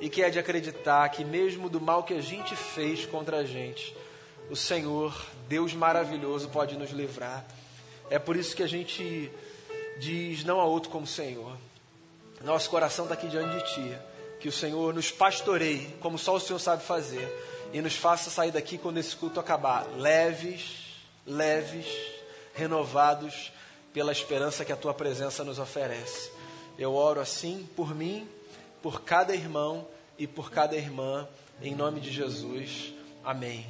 E 0.00 0.08
que 0.08 0.22
é 0.22 0.30
de 0.30 0.38
acreditar 0.38 1.08
que, 1.10 1.24
mesmo 1.24 1.68
do 1.68 1.80
mal 1.80 2.02
que 2.02 2.14
a 2.14 2.20
gente 2.20 2.56
fez 2.56 3.04
contra 3.06 3.38
a 3.38 3.44
gente, 3.44 3.94
o 4.48 4.56
Senhor, 4.56 5.14
Deus 5.48 5.74
maravilhoso, 5.74 6.48
pode 6.48 6.76
nos 6.76 6.90
livrar. 6.90 7.44
É 8.08 8.18
por 8.18 8.36
isso 8.36 8.56
que 8.56 8.62
a 8.62 8.68
gente 8.68 9.30
diz: 9.98 10.42
não 10.44 10.60
há 10.60 10.64
outro 10.64 10.90
como 10.90 11.06
Senhor. 11.06 11.56
Nosso 12.42 12.70
coração 12.70 13.04
está 13.04 13.14
aqui 13.14 13.28
diante 13.28 13.56
de 13.56 13.74
Ti 13.74 14.10
que 14.40 14.48
o 14.48 14.52
Senhor 14.52 14.94
nos 14.94 15.10
pastoreie, 15.12 15.94
como 16.00 16.18
só 16.18 16.34
o 16.34 16.40
Senhor 16.40 16.58
sabe 16.58 16.82
fazer, 16.82 17.28
e 17.72 17.80
nos 17.82 17.94
faça 17.94 18.30
sair 18.30 18.50
daqui 18.50 18.78
quando 18.78 18.96
esse 18.96 19.14
culto 19.14 19.38
acabar, 19.38 19.86
leves, 19.96 20.96
leves, 21.26 21.86
renovados 22.60 23.50
pela 23.92 24.12
esperança 24.12 24.64
que 24.64 24.72
a 24.72 24.76
tua 24.76 24.92
presença 24.92 25.42
nos 25.42 25.58
oferece. 25.58 26.30
Eu 26.78 26.94
oro 26.94 27.20
assim 27.20 27.66
por 27.74 27.94
mim, 27.94 28.28
por 28.82 29.00
cada 29.02 29.34
irmão 29.34 29.86
e 30.18 30.26
por 30.26 30.50
cada 30.50 30.76
irmã, 30.76 31.26
em 31.62 31.74
nome 31.74 32.00
de 32.00 32.12
Jesus. 32.12 32.92
Amém. 33.24 33.66